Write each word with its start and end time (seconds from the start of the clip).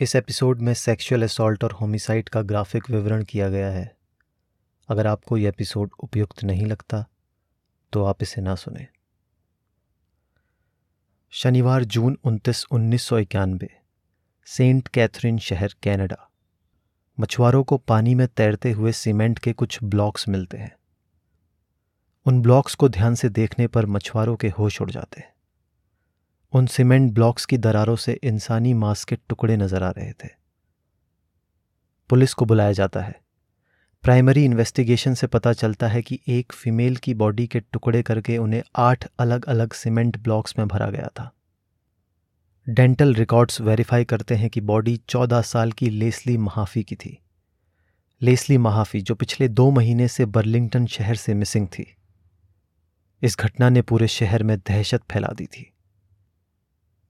इस 0.00 0.16
एपिसोड 0.16 0.60
में 0.60 0.74
sexual 0.74 1.22
assault 1.22 1.64
और 1.64 1.72
होमिसाइड 1.72 2.28
का 2.28 2.42
ग्राफिक 2.42 2.90
विवरण 2.90 3.24
किया 3.24 3.48
गया 3.48 3.70
है। 3.70 3.96
अगर 4.88 5.06
आपको 5.06 5.36
यह 5.36 5.48
एपिसोड 5.48 5.90
उपयुक्त 5.98 6.44
नहीं 6.44 6.66
लगता 6.66 7.04
तो 7.92 8.04
आप 8.04 8.22
इसे 8.22 8.40
ना 8.40 8.54
सुने। 8.54 8.86
शनिवार 11.30 11.84
जून 11.84 12.18
उनतीस, 12.24 12.64
उन्नीस 12.70 13.02
सौ 13.02 13.18
इक्यानवे, 13.18 13.68
सेंट 14.46 14.88
कैथरीन 14.88 15.38
शहर, 15.38 15.74
कनाडा। 15.82 16.30
मछुआरों 17.20 17.64
को 17.64 17.78
पानी 17.78 18.14
में 18.14 18.28
तैरते 18.28 18.72
हुए 18.72 18.92
सीमेंट 18.92 19.38
के 19.38 19.52
कुछ 19.52 19.78
ब्लॉक्स 19.84 20.28
मिलते 20.28 20.56
हैं। 20.56 20.76
उन 22.26 22.42
ब्लॉक्स 22.42 22.74
को 22.74 22.88
ध्यान 22.88 23.14
से 23.14 23.28
देखने 23.28 23.66
पर 23.66 23.86
मछुआरों 23.86 24.36
के 24.36 24.48
होश 24.48 24.80
उड़ 24.80 24.90
जाते 24.90 25.20
हैं। 25.20 25.35
उन 26.56 26.66
सीमेंट 26.66 27.12
ब्लॉक्स 27.12 27.46
की 27.46 27.58
दरारों 27.58 27.96
से 27.96 28.12
इंसानी 28.12 28.74
मांस 28.74 29.04
के 29.04 29.16
टुकड़े 29.16 29.56
नज़र 29.56 29.82
आ 29.82 29.90
रहे 29.90 30.12
थे। 30.12 30.28
पुलिस 32.08 32.34
को 32.34 32.44
बुलाया 32.44 32.72
जाता 32.72 33.00
है। 33.00 33.20
प्राइमरी 34.02 34.44
इन्वेस्टिगेशन 34.44 35.14
से 35.14 35.26
पता 35.26 35.52
चलता 35.52 35.88
है 35.88 36.02
कि 36.02 36.20
एक 36.28 36.52
फीमेल 36.52 36.96
की 36.96 37.14
बॉडी 37.14 37.46
के 37.46 37.60
टुकड़े 37.60 38.02
करके 38.02 38.38
उन्हें 38.38 38.62
आठ 38.76 39.06
अलग 39.18 39.44
अलग 39.44 39.72
सीमेंट 39.72 40.18
ब्लॉक्स 40.18 40.58
में 40.58 40.68
भरा 40.68 40.90
गया 40.90 41.06
था। 41.06 41.32
डेंटल 42.68 43.14
रिकॉर्ड्स 43.14 43.60
वेरीफाई 43.60 44.04
करते 44.04 44.34
हैं 44.34 44.50
कि 44.50 44.60
बॉडी 44.60 45.00
चौदह 45.08 45.42
साल 45.42 45.72
की 45.72 45.90
लेस्ली 45.90 46.36
महाफी 46.36 46.82
की 46.82 46.96
थी। 46.96 47.22
लेस्ली 48.22 48.58
महाफी, 48.58 49.00
जो 49.00 49.14
पिछले 49.14 49.48
दो 49.48 49.70
महीने 49.70 50.08
से 50.08 50.26
बर्लिंगटन 50.26 50.86
शहर 50.86 51.14
से 51.14 51.34
मिसिंग 51.34 51.68
थी। 51.68 51.96
इस 53.22 53.36
घटना 53.40 53.68
ने 53.68 53.82
पूरे 53.82 54.08
शहर 54.08 54.42
में 54.42 54.58
दहशत 54.58 55.02
फैला 55.12 55.28
दी 55.28 55.46
थी। 55.46 55.72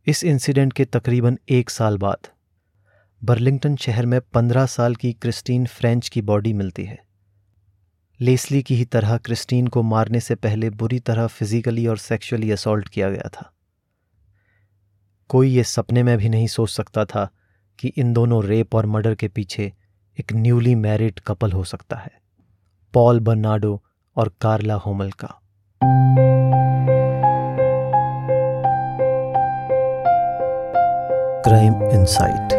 इस 0.06 0.22
इंसिडेंट 0.24 0.72
के 0.72 0.84
तकरीबन 0.84 1.38
एक 1.48 1.70
साल 1.70 1.96
बाद, 1.98 2.26
बर्लिंगटन 3.22 3.76
शहर 3.76 4.06
में 4.06 4.20
पंद्रह 4.34 4.66
साल 4.66 4.94
की 4.94 5.12
क्रिस्टीन 5.12 5.66
फ्रेंच 5.66 6.08
की 6.08 6.22
बॉडी 6.22 6.52
मिलती 6.52 6.84
है। 6.84 6.98
लेस्ली 8.20 8.62
की 8.62 8.76
ही 8.76 8.84
तरह 8.84 9.16
क्रिस्टीन 9.16 9.66
को 9.66 9.82
मारने 9.82 10.20
से 10.20 10.34
पहले 10.34 10.70
बुरी 10.70 10.98
तरह 11.00 11.26
फिजिकली 11.26 11.86
और 11.86 11.98
सेक्सुअली 11.98 12.50
असॉल्ट 12.50 12.88
किया 12.88 13.10
गया 13.10 13.28
था। 13.28 13.50
कोई 15.30 15.50
ये 15.50 15.64
सपने 15.64 16.02
में 16.02 16.16
भी 16.18 16.28
नहीं 16.28 16.46
सोच 16.46 16.70
सकता 16.70 17.04
था 17.04 17.28
कि 17.78 17.88
इन 17.88 18.12
दोनों 18.12 18.44
रेप 18.44 18.74
और 18.74 18.86
मर्डर 18.86 19.14
के 19.14 19.28
पीछे 19.28 19.72
एक 20.18 20.32
न्यूली 20.32 20.74
मैरिड 20.74 21.20
कपल 21.20 21.52
हो 21.52 21.64
सकता 21.64 21.96
है, 21.96 22.12
पॉल 22.94 23.20
बर्नाडो 23.20 23.82
और 24.16 24.32
कार्ला 24.40 24.74
होमल 24.74 25.10
का। 25.10 25.34
क्राइम 31.56 31.74
इंसाइट 31.74 32.52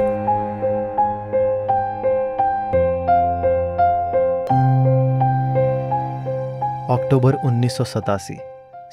अक्टूबर 6.91 7.33
उन्नीस 7.33 7.77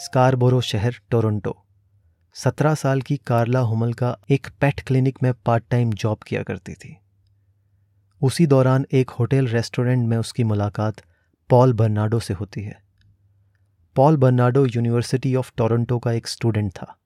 स्कारबोरो 0.05 0.61
शहर 0.61 0.95
टोरंटो 1.11 1.65
सत्रह 2.35 2.75
साल 2.75 3.03
की 3.03 3.17
कार्ला 3.17 3.61
हुमल 3.61 3.93
का 3.93 4.19
एक 4.31 4.47
पेट 4.61 4.81
क्लिनिक 4.81 5.19
में 5.23 5.33
पार्ट 5.47 5.65
टाइम 5.71 5.93
जॉब 5.93 6.19
किया 6.19 6.43
करती 6.43 6.75
थी। 6.75 6.99
उसी 8.23 8.47
दौरान 8.47 8.87
एक 8.93 9.11
होटल 9.11 9.47
रेस्टोरेंट 9.47 10.09
में 10.09 10.17
उसकी 10.17 10.45
मुलाकात 10.45 10.95
पॉल 11.51 11.73
बर्नाडो 11.73 12.21
से 12.21 12.35
होती 12.35 12.63
है। 12.63 12.83
Paul 13.97 14.17
Bernardo 14.17 14.67
university 14.67 15.35
of 15.35 15.53
Toronto 15.57 15.99
का 15.99 16.13
एक 16.13 16.27
स्टूडेंट 16.27 16.73
था। 16.73 16.97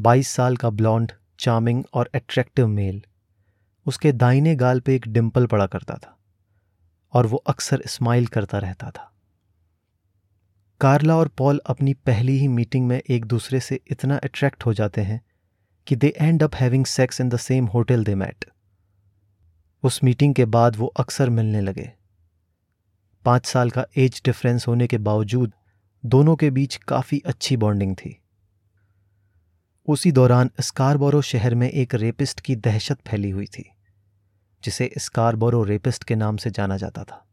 22 0.00 0.28
साल 0.28 0.56
का 0.56 0.70
ब्लॉन्ड 0.70 1.12
चार्मिंग 1.42 1.84
और 1.94 2.10
अट्रैक्टिव 2.14 2.66
मेल 2.68 3.02
उसके 3.86 4.12
दाहिने 4.12 4.54
गाल 4.56 4.80
पे 4.80 4.94
एक 4.94 5.08
डिंपल 5.08 5.46
पड़ा 5.46 5.66
करता 5.66 5.94
था 5.94 6.18
और 7.12 7.26
वो 7.26 7.36
अक्सर 7.36 7.82
स्माइल 7.86 8.26
करता 8.26 8.58
रहता 8.58 8.90
था। 8.90 9.08
कार्ला 10.80 11.16
और 11.16 11.28
पॉल 11.28 11.60
अपनी 11.66 11.94
पहली 11.94 12.38
ही 12.38 12.48
मीटिंग 12.48 12.86
में 12.86 13.00
एक 13.10 13.24
दूसरे 13.24 13.60
से 13.60 13.80
इतना 13.86 14.16
अट्रैक्ट 14.16 14.66
हो 14.66 14.74
जाते 14.74 15.00
हैं 15.00 15.20
कि 15.86 15.96
they 15.96 16.12
end 16.16 16.42
up 16.42 16.54
having 16.54 16.86
sex 16.86 17.20
in 17.20 17.28
the 17.28 17.36
same 17.36 17.66
hotel 17.66 18.04
they 18.04 18.14
met 18.14 18.44
उस 19.82 20.02
मीटिंग 20.04 20.34
के 20.34 20.44
बाद 20.44 20.76
वो 20.76 20.86
अक्सर 20.86 21.30
मिलने 21.30 21.60
लगे। 21.60 21.92
पाँच 23.24 23.46
साल 23.46 23.70
का 23.70 23.84
एज 23.96 24.22
डिफरेंस 24.24 24.66
होने 24.68 24.86
के 24.86 24.98
बावजूद 24.98 25.52
दोनों 26.04 26.36
के 26.36 26.50
बीच 26.50 26.76
काफ़ी 26.76 27.22
अच्छी 27.26 27.56
बॉन्डिंग 27.56 27.96
थी। 27.96 28.21
उसी 29.88 30.12
दौरान 30.12 30.50
स्कारबोरो 30.60 31.22
शहर 31.22 31.54
में 31.54 31.70
एक 31.70 31.94
रेपिस्ट 31.94 32.40
की 32.40 32.56
दहशत 32.56 32.98
फैली 33.08 33.30
हुई 33.30 33.46
थी, 33.46 33.70
जिसे 34.64 34.92
स्कारबोरो 34.98 35.62
रेपिस्ट 35.62 36.04
के 36.04 36.14
नाम 36.14 36.36
से 36.36 36.50
जाना 36.50 36.76
जाता 36.76 37.04
था। 37.04 37.28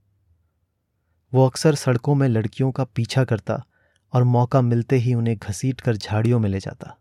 वो 1.34 1.46
अक्सर 1.46 1.76
सड़कों 1.76 2.16
में 2.16 2.28
लड़कियों 2.28 2.72
का 2.72 2.84
पीछा 2.84 3.24
करता 3.24 3.66
और 4.14 4.24
मौका 4.24 4.62
मिलते 4.62 4.96
ही 4.96 5.14
उन्हें 5.14 5.38
घसीट 5.38 5.82
कर 5.82 5.98
झाड़ियों 5.98 6.40
में 6.40 6.50
ले 6.50 6.60
जाता। 6.60 6.98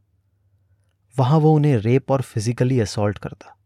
वहाँ 1.19 1.39
वो 1.39 1.55
उन्हें 1.55 1.77
रेप 1.77 2.11
और 2.11 2.23
फिजिकली 2.23 2.81
असॉल्ट 2.81 3.19
करता। 3.19 3.57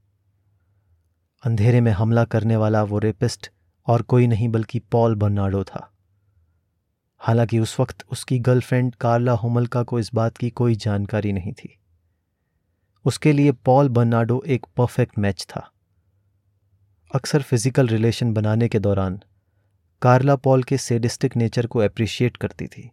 अंधेरे 1.42 1.80
में 1.80 1.92
हमला 1.92 2.24
करने 2.24 2.56
वाला 2.56 2.82
वो 2.82 2.98
रेपिस्ट 2.98 3.50
और 3.86 4.02
कोई 4.02 4.26
नहीं 4.26 4.48
बल्कि 4.48 4.78
पॉल 4.78 5.14
बर्नाडो 5.14 5.64
था। 5.64 5.91
हालाँकि 7.22 7.58
उस 7.58 7.78
वक्त 7.80 8.04
उसकी 8.10 8.38
गर्लफ्रेंड 8.38 8.94
कार्ला 8.94 9.32
होमलका 9.32 9.82
को 9.82 9.98
इस 9.98 10.10
बात 10.14 10.36
की 10.36 10.50
कोई 10.50 10.74
जानकारी 10.76 11.32
नहीं 11.32 11.52
थी। 11.52 11.78
उसके 13.04 13.32
लिए 13.32 13.52
पॉल 13.64 13.88
बर्नाडो 13.88 14.42
एक 14.46 14.66
परफेक्ट 14.76 15.18
मैच 15.18 15.46
था। 15.50 15.68
अक्सर 17.10 17.42
फ़िज़िकल 17.42 17.88
रिलेशन 17.88 18.32
बनाने 18.32 18.68
के 18.68 18.78
दौरान, 18.78 19.20
कार्ला 20.02 20.36
पॉल 20.36 20.62
के 20.62 20.78
सेडिस्टिक 20.78 21.36
नेचर 21.36 21.66
को 21.66 21.78
अप्रिशिएट 21.78 22.36
करती 22.36 22.66
थी, 22.66 22.90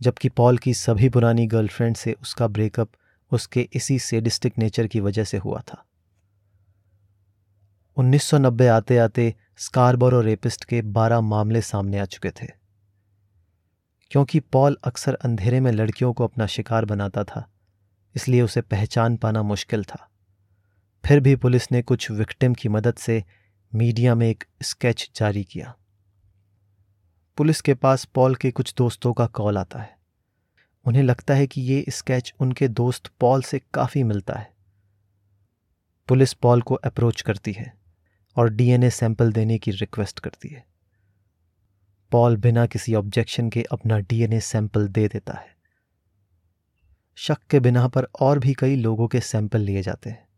जबकि 0.00 0.28
पॉल 0.28 0.58
की 0.58 0.74
सभी 0.74 1.08
पुरानी 1.08 1.46
गर्लफ्रेंड 1.46 1.96
से 1.96 2.12
उसका 2.12 2.46
ब्रेकअप 2.48 2.90
उसके 3.32 3.68
इसी 3.72 3.98
सेडिस्टिक 3.98 4.58
नेचर 4.58 4.86
की 4.86 5.00
वजह 5.00 5.24
से 5.24 5.36
हुआ 5.36 5.60
था। 5.60 5.84
1990 7.96 8.66
आते 8.66 8.98
आते 8.98 9.34
स्कारबोरो 9.56 10.20
रेपिस्ट 10.20 10.64
के 10.64 10.82
12 10.82 11.20
मामले 11.20 11.60
सामने 11.62 11.98
आ 11.98 12.04
चुके 12.04 12.30
थे। 12.30 12.65
क्योंकि 14.10 14.40
पॉल 14.40 14.76
अक्सर 14.84 15.14
अंधेरे 15.14 15.60
में 15.60 15.72
लड़कियों 15.72 16.12
को 16.12 16.24
अपना 16.24 16.46
शिकार 16.46 16.84
बनाता 16.84 17.24
था, 17.24 17.50
इसलिए 18.14 18.42
उसे 18.42 18.60
पहचान 18.60 19.16
पाना 19.16 19.42
मुश्किल 19.42 19.84
था। 19.84 20.10
फिर 21.04 21.20
भी 21.20 21.36
पुलिस 21.36 21.72
ने 21.72 21.82
कुछ 21.82 22.10
विक्टिम 22.10 22.54
की 22.54 22.68
मदद 22.68 22.94
से 22.94 23.24
मीडिया 23.74 24.14
में 24.14 24.28
एक 24.28 24.44
स्केच 24.62 25.10
जारी 25.16 25.44
किया। 25.44 25.74
पुलिस 27.36 27.60
के 27.60 27.74
पास 27.74 28.04
पॉल 28.04 28.34
के 28.34 28.50
कुछ 28.50 28.74
दोस्तों 28.76 29.12
का 29.12 29.26
कॉल 29.26 29.58
आता 29.58 29.78
है। 29.78 29.96
उन्हें 30.84 31.02
लगता 31.02 31.34
है 31.34 31.46
कि 31.46 31.60
ये 31.60 31.84
स्केच 31.88 32.34
उनके 32.40 32.68
दोस्त 32.68 33.06
पॉल 33.20 33.42
से 33.42 33.60
काफ़ी 33.74 34.02
मिलता 34.02 34.34
है। 34.34 34.54
पुलिस 36.08 36.32
पॉल 36.32 36.62
को 36.62 36.74
अप्रोच 36.74 37.22
करती 37.22 37.52
है 37.52 37.72
और 38.36 38.50
डीएनए 38.50 38.90
सैंपल 38.90 39.32
देने 39.32 39.58
की 39.58 39.70
रिक्वेस्ट 39.70 40.20
करती 40.20 40.48
है। 40.48 40.64
पॉल 42.10 42.36
बिना 42.36 42.66
किसी 42.66 42.94
ऑब्जेक्शन 42.94 43.50
के 43.50 43.62
अपना 43.62 43.98
डीएनए 43.98 44.40
सैंपल 44.40 44.88
दे 44.88 45.08
देता 45.08 45.34
है। 45.34 45.56
शक 47.14 47.38
के 47.50 47.60
बिना 47.60 47.88
पर 47.88 48.06
और 48.20 48.38
भी 48.38 48.54
कई 48.54 48.76
लोगों 48.76 49.08
के 49.08 49.20
सैंपल 49.20 49.60
लिए 49.60 49.82
जाते 49.82 50.10
हैं। 50.10 50.28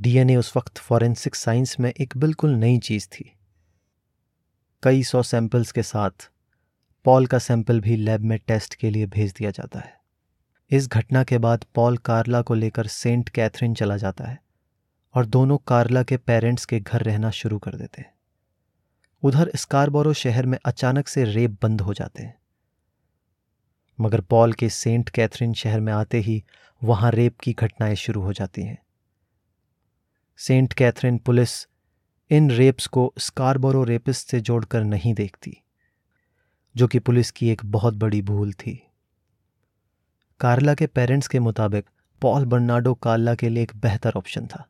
डीएनए 0.00 0.36
उस 0.36 0.56
वक्त 0.56 0.78
फॉरेंसिक 0.78 1.34
साइंस 1.34 1.76
में 1.80 1.92
एक 2.00 2.16
बिल्कुल 2.16 2.50
नई 2.50 2.78
चीज़ 2.78 3.08
थी। 3.08 3.38
कई 4.82 5.02
सौ 5.02 5.22
सैंपल्स 5.22 5.72
के 5.72 5.82
साथ 5.82 6.30
पॉल 7.04 7.26
का 7.26 7.38
सैंपल 7.38 7.80
भी 7.80 7.96
लैब 7.96 8.20
में 8.20 8.38
टेस्ट 8.38 8.74
के 8.74 8.90
लिए 8.90 9.06
भेज 9.06 9.32
दिया 9.32 9.50
जाता 9.50 9.80
है। 9.80 10.00
इस 10.70 10.88
घटना 10.88 11.24
के 11.24 11.38
बाद 11.38 11.64
पॉल 11.74 11.96
कार्ला 11.96 12.42
को 12.42 12.54
लेकर 12.54 12.86
सेंट 12.86 13.28
कैथरीन 13.28 13.74
चला 13.74 13.96
जाता 13.96 14.24
है 14.24 14.42
और 15.14 15.26
दोनों 15.26 15.58
कार्ला 15.58 16.02
के 16.02 16.16
पेरेंट्स 16.16 16.64
के 16.64 16.80
घर 16.80 17.02
रहना 17.02 17.30
शुरू 17.30 17.58
कर 17.58 17.74
देते 17.74 18.02
हैं। 18.02 18.17
उधर 19.22 19.50
स्कारबोरो 19.56 20.12
शहर 20.12 20.46
में 20.46 20.58
अचानक 20.64 21.08
से 21.08 21.24
रेप 21.24 21.58
बंद 21.62 21.80
हो 21.80 21.94
जाते 21.94 22.22
हैं। 22.22 22.38
मगर 24.00 24.20
पॉल 24.20 24.52
के 24.52 24.68
सेंट 24.68 25.08
कैथरीन 25.08 25.54
शहर 25.54 25.80
में 25.80 25.92
आते 25.92 26.18
ही 26.18 26.44
वहाँ 26.84 27.10
रेप 27.10 27.38
की 27.38 27.52
घटनाएँ 27.52 27.94
शुरू 27.94 28.22
हो 28.22 28.32
जाती 28.32 28.62
हैं। 28.62 28.78
सेंट 30.36 30.72
कैथरीन 30.72 31.18
पुलिस 31.18 31.68
इन 32.30 32.50
रेप्स 32.50 32.86
को 32.86 33.14
स्कारबोरो 33.18 33.84
रेपिस्ट 33.84 34.28
से 34.28 34.40
जोड़कर 34.40 34.84
नहीं 34.84 35.14
देखती, 35.14 35.62
जो 36.76 36.88
कि 36.88 36.98
पुलिस 36.98 37.30
की 37.30 37.48
एक 37.48 37.62
बहुत 37.64 37.94
बड़ी 37.94 38.22
भूल 38.22 38.52
थी। 38.52 38.90
कार्ला 40.40 40.74
के 40.74 40.86
पेरेंट्स 40.86 41.28
के 41.28 41.40
मुताबिक 41.40 41.84
पॉल 42.20 42.44
बर्नाडो 42.44 42.94
कार्ला 42.94 43.34
के 43.34 43.48
लिए 43.48 43.62
एक 43.62 43.72
बेहतर 43.76 44.12
ऑप्शन 44.16 44.46
था। 44.46 44.68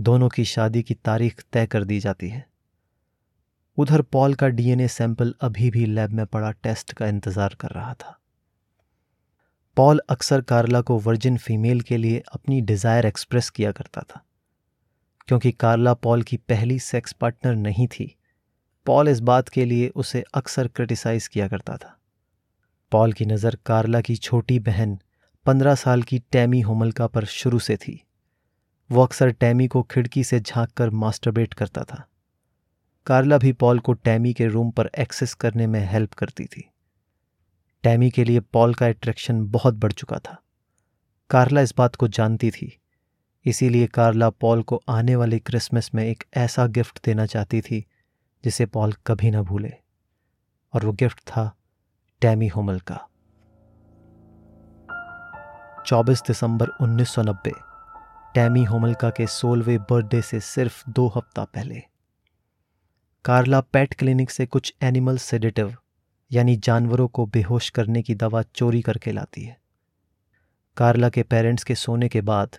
दोनों 0.00 0.28
की 0.28 0.44
शादी 0.44 0.82
की 0.82 0.94
तारीख 0.94 1.44
तय 1.52 1.66
कर 1.66 1.84
दी 1.84 2.00
जाती 2.00 2.28
है। 2.28 2.47
उधर 3.78 4.02
पॉल 4.02 4.34
का 4.34 4.46
डीएनए 4.48 4.86
सैंपल 4.88 5.34
अभी 5.40 5.70
भी 5.70 5.84
लैब 5.86 6.12
में 6.12 6.24
पड़ा, 6.26 6.50
टेस्ट 6.52 6.92
का 6.92 7.06
इंतज़ार 7.06 7.54
कर 7.60 7.70
रहा 7.70 7.92
था। 7.94 8.18
पॉल 9.76 10.00
अक्सर 10.10 10.40
कार्ला 10.42 10.80
को 10.80 10.98
वर्जिन 10.98 11.36
फीमेल 11.36 11.80
के 11.80 11.96
लिए 11.96 12.22
अपनी 12.32 12.60
डिज़ायर 12.62 13.06
एक्सप्रेस 13.06 13.50
किया 13.50 13.72
करता 13.72 14.00
था, 14.00 14.24
क्योंकि 15.28 15.52
कार्ला 15.52 15.94
पॉल 15.96 16.22
की 16.22 16.36
पहली 16.38 16.78
सेक्स 16.80 17.12
पार्टनर 17.12 17.54
नहीं 17.56 17.86
थी। 17.88 18.14
पॉल 18.86 19.08
इस 19.08 19.20
बात 19.22 19.48
के 19.48 19.64
लिए 19.64 19.88
उसे 19.96 20.24
अक्सर 20.34 20.68
क्रिटिसाइज 20.68 21.28
किया 21.28 21.48
करता 21.48 21.76
था। 21.76 21.96
पॉल 22.92 23.12
की 23.12 23.26
नज़र 23.26 23.58
कार्ला 23.66 24.00
की 24.00 24.16
छोटी 24.16 24.58
बहन, 24.60 24.98
पंद्रह 25.46 25.74
साल 25.76 26.02
की 26.02 26.18
टैमी 26.32 26.60
होमलका 26.60 27.06
पर 27.06 27.24
शुरू 27.30 27.58
से 27.60 27.76
थी। 27.76 28.00
वो 28.90 29.02
अक्सर 29.02 29.30
टैमी 29.30 29.66
को 29.68 29.82
खिड़की 29.84 30.24
से 30.24 30.40
झाँक 30.40 30.70
कर 30.70 30.90
मास्टरबेट 30.92 31.54
करता 31.54 31.84
था। 31.84 32.04
कार्ला 33.08 33.38
भी 33.38 33.52
पॉल 33.52 33.78
को 33.78 33.92
टैमी 33.92 34.32
के 34.32 34.46
रूम 34.46 34.70
पर 34.70 34.90
एक्सेस 34.98 35.34
करने 35.34 35.66
में 35.66 35.80
हेल्प 35.80 36.12
करती 36.12 36.44
थी। 36.44 36.70
टैमी 37.82 38.10
के 38.10 38.24
लिए 38.24 38.40
पॉल 38.40 38.74
का 38.74 38.86
अट्रैक्शन 38.86 39.46
बहुत 39.46 39.74
बढ़ 39.74 39.92
चुका 39.92 40.18
था। 40.18 40.42
कार्ला 41.30 41.60
इस 41.60 41.74
बात 41.78 41.96
को 41.96 42.08
जानती 42.08 42.50
थी। 42.50 42.80
इसीलिए 43.44 43.86
कार्ला 43.86 44.30
पॉल 44.30 44.62
को 44.62 44.82
आने 44.88 45.16
वाले 45.16 45.38
क्रिसमस 45.38 45.90
में 45.94 46.04
एक 46.04 46.24
ऐसा 46.36 46.66
गिफ्ट 46.66 47.04
देना 47.04 47.26
चाहती 47.26 47.60
थी, 47.60 47.86
जिसे 48.44 48.66
पॉल 48.66 48.92
कभी 48.92 49.30
ना 49.30 49.42
भूले। 49.42 49.72
और 50.74 50.86
वो 50.86 50.92
गिफ्ट 50.92 51.18
था 51.20 51.56
टैमी 52.20 52.48
होमल 52.48 52.80
का। 52.80 53.08
24 55.86 56.20
दिसंबर 56.20 56.68
1990 56.68 57.52
टैमी 58.34 58.64
होमलका 58.64 59.10
के 59.10 59.26
सोलवे 59.26 59.78
बर्थडे 59.78 60.22
से 60.22 60.40
सिर्फ़ 60.40 60.90
दो 60.90 61.08
हफ़्ता 61.08 61.44
पहले। 61.44 61.82
कार्ला 63.24 63.60
पेट 63.60 63.94
क्लिनिक 63.94 64.30
से 64.30 64.46
कुछ 64.46 64.74
एनिमल 64.82 65.16
सेडेटिव, 65.18 65.74
यानी 66.32 66.56
जानवरों 66.56 67.08
को 67.08 67.26
बेहोश 67.26 67.70
करने 67.70 68.02
की 68.02 68.14
दवा 68.14 68.42
चोरी 68.42 68.82
करके 68.82 69.12
लाती 69.12 69.44
है। 69.44 69.56
कार्ला 70.76 71.08
के 71.08 71.22
पेरेंट्स 71.22 71.64
के 71.64 71.74
सोने 71.74 72.08
के 72.08 72.20
बाद, 72.20 72.56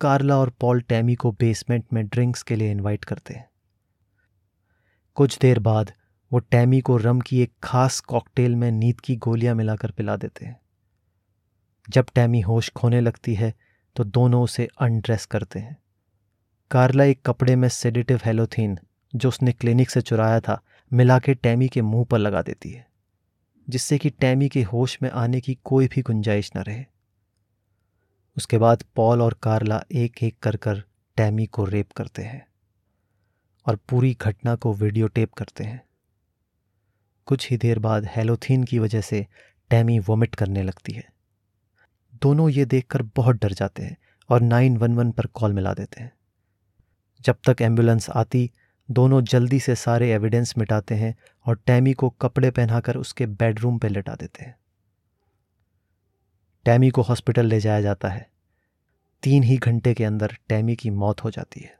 कार्ला 0.00 0.38
और 0.38 0.50
पॉल 0.50 0.80
टैमी 0.80 1.14
को 1.14 1.32
बेसमेंट 1.32 1.84
में 1.92 2.06
ड्रिंक्स 2.06 2.42
के 2.42 2.56
लिए 2.56 2.70
इनवाइट 2.70 3.04
करते 3.04 3.34
हैं। 3.34 3.48
कुछ 5.14 5.38
देर 5.38 5.58
बाद, 5.58 5.92
वो 6.32 6.38
टैमी 6.38 6.80
को 6.80 6.96
रम 6.96 7.20
की 7.20 7.40
एक 7.40 7.52
खास 7.62 8.00
कॉकटेल 8.00 8.56
में 8.56 8.70
नींद 8.70 9.00
की 9.00 9.16
गोलियाँ 9.16 9.54
मिलाकर 9.54 9.90
पिला 9.90 10.16
देते 10.16 10.46
हैं। 10.46 10.60
जब 11.88 12.06
टैमी 12.14 12.40
होश 12.40 12.70
खोने 12.70 13.00
लगती 13.00 13.34
है 13.34 13.54
तो 13.96 14.04
दोनों 14.04 14.42
उसे 14.42 14.68
अनड्रेस 14.80 15.26
करते 15.26 15.58
हैं। 15.58 15.76
कार्ला 16.70 17.04
एक 17.04 17.22
कपड़े 17.26 17.56
में 17.56 17.68
सेडेटिव 17.68 18.20
हेलोथीन 18.24 18.78
जो 19.16 19.28
उसने 19.28 19.52
क्लिनिक 19.52 19.90
से 19.90 20.00
चुराया 20.00 20.40
था 20.40 20.60
मिला 20.90 21.18
के 21.18 21.34
टैमी 21.34 21.68
के 21.68 21.82
मुँह 21.82 22.04
पर 22.04 22.18
लगा 22.18 22.42
देती 22.42 22.70
है, 22.70 22.86
जिससे 23.68 23.98
कि 23.98 24.10
टैमी 24.10 24.48
के 24.48 24.62
होश 24.62 24.98
में 25.02 25.10
आने 25.10 25.40
की 25.40 25.56
कोई 25.64 25.88
भी 25.88 26.02
गुंजाइश 26.02 26.50
न 26.56 26.60
रहे। 26.60 26.84
उसके 28.36 28.58
बाद 28.58 28.84
पॉल 28.96 29.22
और 29.22 29.38
कार्ला 29.42 29.82
एक 29.92 30.22
एक 30.22 30.38
कर 30.38 30.56
कर 30.56 30.82
टैमी 31.16 31.46
को 31.46 31.64
रेप 31.64 31.92
करते 31.92 32.22
हैं 32.22 32.46
और 33.66 33.76
पूरी 33.88 34.16
घटना 34.20 34.54
को 34.54 34.72
वीडियो 34.74 35.08
टेप 35.08 35.32
करते 35.32 35.64
हैं। 35.64 35.82
कुछ 37.28 37.50
ही 37.50 37.56
देर 37.56 37.78
बाद 37.78 38.06
हेलोथीन 38.06 38.64
की 38.64 38.78
वजह 38.78 39.00
से 39.00 39.26
टैमी 39.70 39.98
वोमिट 39.98 40.34
करने 40.34 40.62
लगती 40.62 40.92
है। 40.92 41.04
दोनों 42.22 42.48
ये 42.48 42.64
देखकर 42.64 43.02
बहुत 43.16 43.36
डर 43.36 43.52
जाते 43.52 43.82
हैं 43.82 43.96
और 44.30 44.40
नाइन 44.40 44.76
वन 44.76 44.94
वन 44.94 45.10
पर 45.10 45.26
कॉल 45.26 45.52
मिला 45.52 45.72
देते 45.74 46.00
हैं। 46.00 46.12
जब 47.20 47.36
तक 47.46 47.62
एंबुलेंस 47.62 48.08
आती 48.10 48.50
दोनों 48.90 49.24
जल्दी 49.24 49.60
से 49.60 49.74
सारे 49.74 50.12
एविडेंस 50.12 50.54
मिटाते 50.58 50.94
हैं 50.94 51.16
और 51.46 51.56
टैमी 51.66 51.92
को 51.92 52.10
कपड़े 52.10 52.50
पहनाकर 52.50 52.96
उसके 52.96 53.26
बेडरूम 53.26 53.78
पर 53.78 53.88
लेटा 53.88 54.14
देते 54.14 54.44
हैं। 54.44 54.58
टैमी 56.64 56.90
को 56.90 57.02
हॉस्पिटल 57.02 57.46
ले 57.46 57.60
जाया 57.60 57.80
जाता 57.80 58.08
है। 58.08 58.30
तीन 59.22 59.42
ही 59.42 59.56
घंटे 59.56 59.94
के 59.94 60.04
अंदर 60.04 60.36
टैमी 60.48 60.76
की 60.76 60.90
मौत 60.90 61.24
हो 61.24 61.30
जाती 61.30 61.60
है। 61.60 61.78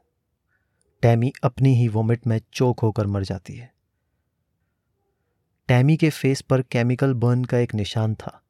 टैमी 1.01 1.33
अपनी 1.43 1.75
ही 1.75 1.87
वोमिट 1.87 2.27
में 2.27 2.41
चोक 2.53 2.79
होकर 2.79 3.07
मर 3.07 3.23
जाती 3.23 3.55
है। 3.55 3.73
टैमी 5.67 5.97
के 5.97 6.09
फेस 6.09 6.41
पर 6.41 6.61
केमिकल 6.61 7.13
बर्न 7.13 7.43
का 7.43 7.57
एक 7.57 7.75
निशान 7.75 8.15
था, 8.15 8.43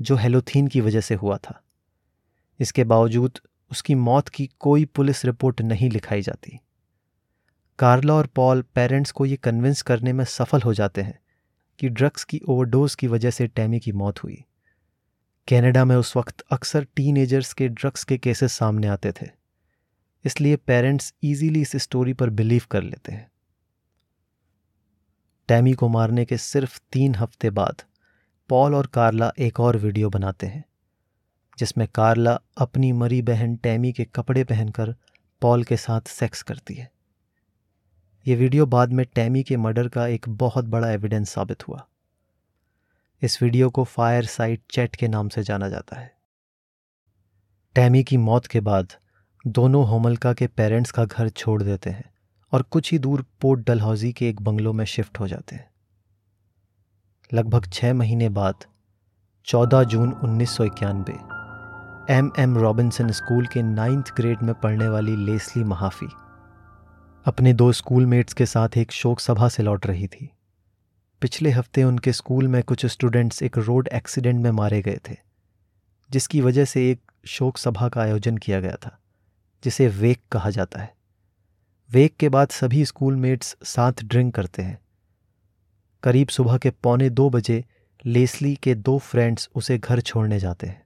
जो 0.00 0.16
हेलोथीन 0.16 0.66
की 0.66 0.80
वजह 0.80 1.00
से 1.00 1.14
हुआ 1.14 1.36
था। 1.36 1.62
इसके 2.60 2.84
बावजूद 2.84 3.38
उसकी 3.70 3.94
मौत 3.94 4.28
की 4.28 4.46
कोई 4.46 4.84
पुलिस 4.84 5.24
रिपोर्ट 5.24 5.60
नहीं 5.60 5.90
लिखाई 5.90 6.22
जाती। 6.22 6.60
कार्ला 7.78 8.14
और 8.14 8.26
पॉल 8.26 8.62
पेरेंट्स 8.74 9.10
को 9.10 9.26
ये 9.26 9.36
कन्विंस 9.36 9.82
करने 9.82 10.12
में 10.12 10.24
सफल 10.26 10.62
हो 10.62 10.72
जाते 10.74 11.02
हैं 11.02 11.18
कि 11.78 11.88
ड्रग्स 11.88 12.24
की 12.24 12.40
ओवरडोज 12.48 12.94
की 12.94 13.06
वजह 13.06 13.30
से 13.30 13.46
टैमी 13.46 13.78
की 13.80 13.92
मौत 13.94 14.22
हुई। 14.24 14.44
कनाडा 15.48 15.84
में 15.84 15.94
उस 15.96 16.16
वक्त 16.16 16.44
अक्सर 16.52 16.86
टीनेजर्स 16.96 17.52
के 17.52 17.68
ड्रग्स 17.68 18.04
के 18.04 18.18
केसेस 18.18 18.52
सामने 18.52 18.86
आते 18.86 19.12
थे, 19.12 19.26
इसलिए 20.24 20.56
पेरेंट्स 20.56 21.12
इजीली 21.22 21.60
इस 21.62 21.76
स्टोरी 21.76 22.12
पर 22.12 22.30
बिलीव 22.32 22.62
कर 22.70 22.82
लेते 22.82 23.12
हैं। 23.12 23.30
टैमी 25.48 25.72
को 25.72 25.88
मारने 25.88 26.24
के 26.24 26.36
सिर्फ़ 26.38 26.80
तीन 26.92 27.14
हफ़्ते 27.14 27.50
बाद 27.52 27.82
पॉल 28.50 28.74
और 28.74 28.86
कार्ला 28.86 29.32
एक 29.38 29.60
और 29.60 29.76
वीडियो 29.76 30.10
बनाते 30.10 30.46
हैं, 30.46 30.64
जिसमें 31.58 31.88
कार्ला 31.94 32.38
अपनी 32.58 32.92
मरी 32.94 33.22
बहन 33.22 33.56
टैमी 33.56 33.92
के 33.92 34.04
कपड़े 34.06 34.44
पहनकर 34.44 34.94
पॉल 35.42 35.64
के 35.64 35.76
साथ 35.78 36.08
सेक्स 36.10 36.42
करती 36.42 36.74
है। 36.74 36.90
ये 38.26 38.34
वीडियो 38.34 38.64
बाद 38.66 38.92
में 38.92 39.04
टैमी 39.14 39.42
के 39.42 39.56
मर्डर 39.56 39.88
का 39.88 40.06
एक 40.06 40.28
बहुत 40.28 40.64
बड़ा 40.64 40.90
एविडेंस 40.90 41.30
साबित 41.30 41.68
हुआ। 41.68 41.86
इस 43.22 43.42
वीडियो 43.42 43.70
को 43.70 43.84
फायर 43.84 44.24
साइट 44.24 44.62
चैट 44.70 44.96
के 44.96 45.08
नाम 45.08 45.28
से 45.28 45.42
जाना 45.42 45.68
जाता 45.68 46.00
है। 46.00 46.10
टैमी 47.76 48.02
की 48.04 48.16
मौत 48.16 48.46
के 48.46 48.60
बाद 48.60 48.92
दोनों 49.46 49.86
होमलका 49.86 50.32
के 50.32 50.46
पेरेंट्स 50.46 50.90
का 50.90 51.04
घर 51.04 51.28
छोड़ 51.28 51.62
देते 51.62 51.90
हैं 51.90 52.04
और 52.52 52.62
कुछ 52.62 52.92
ही 52.92 52.98
दूर 52.98 53.24
पोर्ट 53.40 53.66
डलहौजी 53.66 54.12
के 54.12 54.28
एक 54.28 54.42
बंगलों 54.42 54.72
में 54.72 54.84
शिफ्ट 54.84 55.20
हो 55.20 55.28
जाते 55.28 55.56
हैं। 55.56 55.68
लगभग 57.30 57.70
छः 57.72 57.94
महीने 57.94 58.28
बाद 58.28 58.64
14 59.46 59.84
जून 59.84 60.12
उन्नीस 60.14 60.50
सौ 60.50 60.64
इक्यानवे 60.64 61.18
एम 62.14 62.30
एम 62.38 62.58
रॉबिन्सन 62.58 63.10
स्कूल 63.12 63.46
के 63.46 63.62
नाइन्थ 63.62 64.14
ग्रेड 64.16 64.42
में 64.42 64.54
पढ़ने 64.54 64.88
वाली 64.88 65.16
लेस्ली 65.16 65.64
महाफी 65.64 66.06
अपने 67.28 67.52
दो 67.52 67.72
स्कूलमेट्स 67.72 68.32
के 68.32 68.44
साथ 68.46 68.76
एक 68.76 68.92
शोक 68.92 69.20
सभा 69.20 69.48
से 69.48 69.62
लौट 69.62 69.86
रही 69.86 70.06
थी। 70.06 70.28
पिछले 71.22 71.50
हफ़्ते 71.50 71.82
उनके 71.84 72.12
स्कूल 72.12 72.46
में 72.48 72.62
कुछ 72.62 72.84
स्टूडेंट्स 72.86 73.42
एक 73.42 73.56
रोड 73.58 73.88
एक्सीडेंट 73.88 74.40
में 74.42 74.50
मारे 74.50 74.80
गए 74.82 74.98
थे, 75.08 75.16
जिसकी 76.10 76.40
वजह 76.40 76.64
से 76.64 76.90
एक 76.90 77.00
शोक 77.26 77.58
सभा 77.58 77.88
का 77.88 78.00
आयोजन 78.00 78.36
किया 78.36 78.60
गया 78.60 78.76
था, 78.76 78.96
जिसे 79.62 79.88
वेक 79.88 80.20
कहा 80.32 80.50
जाता 80.50 80.80
है। 80.80 80.92
वेक 81.90 82.16
के 82.16 82.28
बाद 82.28 82.48
सभी 82.50 82.84
स्कूलमेट्स 82.84 83.56
साथ 83.64 84.04
ड्रिंक 84.04 84.34
करते 84.34 84.62
हैं। 84.62 84.78
करीब 86.02 86.28
सुबह 86.28 86.56
के 86.58 86.70
पौने 86.72 87.08
दो 87.10 87.28
बजे 87.30 87.64
लेस्ली 88.04 88.54
के 88.54 88.74
दो 88.74 88.98
फ्रेंड्स 89.00 89.48
उसे 89.54 89.76
घर 89.78 90.00
छोड़ने 90.00 90.38
जाते 90.38 90.66
हैं। 90.66 90.82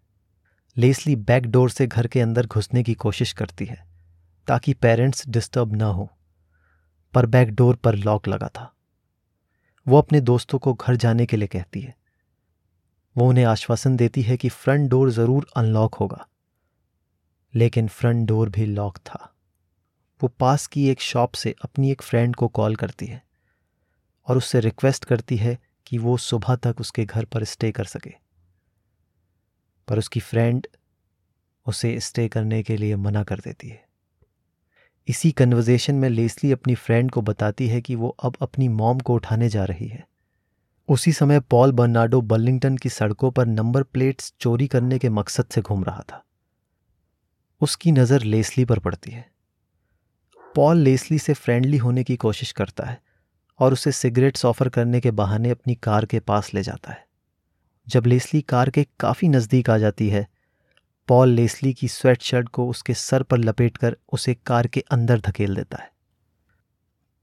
लेस्ली 0.77 1.15
बैक 1.23 1.47
डोर 1.47 1.71
से 1.71 1.87
घर 1.87 2.07
के 2.07 2.21
अंदर 2.21 2.47
घुसने 2.47 2.83
की 2.83 2.95
कोशिश 2.97 3.33
करती 3.33 3.67
है, 3.67 3.79
ताकि 4.49 4.75
पेरेंट्स 4.75 5.29
डिस्टर्ब 5.29 5.77
ना 5.77 5.87
हो। 5.87 6.11
पर 7.15 7.27
बैक 7.27 7.51
डोर 7.51 7.77
पर 7.77 7.95
लॉक 7.95 8.29
लगा 8.29 8.49
था। 8.49 8.75
वो 9.89 9.99
अपने 9.99 10.21
दोस्तों 10.21 10.59
को 10.59 10.75
घर 10.75 10.97
जाने 10.97 11.27
के 11.27 11.37
लिए 11.37 11.49
कहती 11.49 11.81
है। 11.81 11.97
वो 13.17 13.29
उन्हें 13.29 13.45
आश्वासन 13.45 13.97
देती 13.97 14.23
है 14.23 14.37
कि 14.37 14.49
फ्रंट 14.49 14.91
डोर 14.91 15.11
ज़रूर 15.11 15.47
अनलॉक 15.57 15.95
होगा। 15.95 16.29
लेकिन 17.55 17.89
फ्रंट 17.89 18.29
डोर 18.29 18.49
भी 18.49 18.67
लॉक 18.67 18.99
था। 18.99 19.35
वो 20.23 20.29
पास 20.29 20.67
की 20.67 20.89
एक 20.89 21.01
शॉप 21.01 21.35
से 21.35 21.55
अपनी 21.63 21.91
एक 21.91 22.03
फ्रेंड 22.03 22.37
को 22.37 22.49
कॉल 22.49 22.77
करती 22.77 23.07
है 23.07 23.23
और 24.29 24.37
उससे 24.37 24.61
रिक्वेस्ट 24.61 25.05
करती 25.05 25.37
है 25.37 25.59
कि 25.87 25.99
वो 25.99 26.17
सुबह 26.17 26.57
तक 26.57 26.77
उसके 26.81 27.05
घर 27.05 27.25
पर 27.25 27.45
स्टे 27.45 27.73
कर 27.73 27.85
सके। 27.85 28.15
पर 29.89 29.99
उसकी 29.99 30.21
फ्रेंड 30.21 30.67
उसे 31.67 32.01
स्टे 32.01 32.29
करने 32.29 32.63
के 32.63 32.77
लिए 32.77 32.97
मना 32.97 33.23
कर 33.23 33.41
देती 33.41 33.69
है। 33.69 33.89
इसी 35.09 35.31
कन्वर्जेशन 35.33 35.95
में 35.95 36.09
लेस्ली 36.09 36.53
अपनी 36.53 36.75
फ्रेंड 36.75 37.11
को 37.11 37.23
बताती 37.23 37.69
है 37.69 37.81
कि 37.81 37.95
वो 37.95 38.09
अब 38.23 38.37
अपनी 38.43 38.69
मॉम 38.69 38.99
को 38.99 39.15
उठाने 39.15 39.49
जा 39.49 39.65
रही 39.65 39.87
है। 39.87 40.07
उसी 40.89 41.13
समय 41.13 41.41
पॉल 41.41 41.73
बर्नाडो 41.73 42.21
बर्लिंगटन 42.21 42.77
की 42.77 42.89
सड़कों 42.89 43.31
पर 43.31 43.47
नंबर 43.47 43.83
प्लेट्स 43.83 44.33
चोरी 44.41 44.67
करने 44.67 44.99
के 44.99 45.09
मकसद 45.09 45.45
से 45.45 45.61
घूम 45.61 45.85
रहा 45.85 46.03
था। 46.03 46.25
उसकी 47.61 47.93
नज़र 47.93 48.23
लेस्ली 48.23 48.65
पर 48.65 48.79
पड़ती 48.79 49.11
है। 49.11 49.31
पॉल 50.55 50.77
लेस्ली 50.77 51.19
से 51.19 51.35
फ्रेंडली 51.35 51.77
होने 51.77 52.05
की 52.05 52.17
कोशिश 52.17 52.53
करता 52.53 52.85
है 52.85 53.01
और 53.61 53.73
उसे 53.73 53.93
सिगरेट्स 53.93 54.45
ऑफ़र 54.45 54.69
करने 54.69 55.01
के 55.01 55.11
बहाने 55.11 55.51
अपनी 55.51 55.75
कार 55.75 56.05
के 56.05 56.21
पास 56.21 56.55
ले 56.55 56.63
जाता 56.63 56.93
है। 56.93 57.07
जब 57.89 58.07
लेस्ली 58.07 58.41
कार 58.41 58.71
के 58.71 58.87
काफ़ी 59.01 59.29
नज़दीक 59.29 59.71
आ 59.71 59.79
जाती 59.79 60.09
है 60.09 60.27
पॉल 61.09 61.29
लेस्ली 61.29 61.73
की 61.75 61.89
स्वेट 61.89 62.23
शर्ट 62.23 62.49
को 62.49 62.69
उसके 62.69 62.95
सर 62.95 63.23
पर 63.23 63.39
लपेटकर 63.39 63.97
उसे 64.13 64.35
कार 64.35 64.67
के 64.67 64.81
अंदर 64.81 65.21
धकेल 65.21 65.57
देता 65.57 65.83
है। 65.83 65.93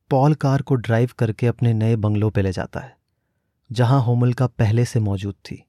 पॉल 0.10 0.34
कार 0.34 0.62
को 0.62 0.76
ड्राइव 0.76 1.12
करके 1.20 1.48
अपने 1.48 1.74
नए 1.74 1.96
बंगलों 1.96 2.30
पे 2.30 2.42
ले 2.42 2.52
जाता 2.52 2.80
है, 2.80 2.98
जहाँ 3.72 4.02
होमल 4.02 4.34
का 4.34 4.48
पहले 4.48 4.86
से 4.86 5.00
मौजूद 5.00 5.34
थी। 5.34 5.64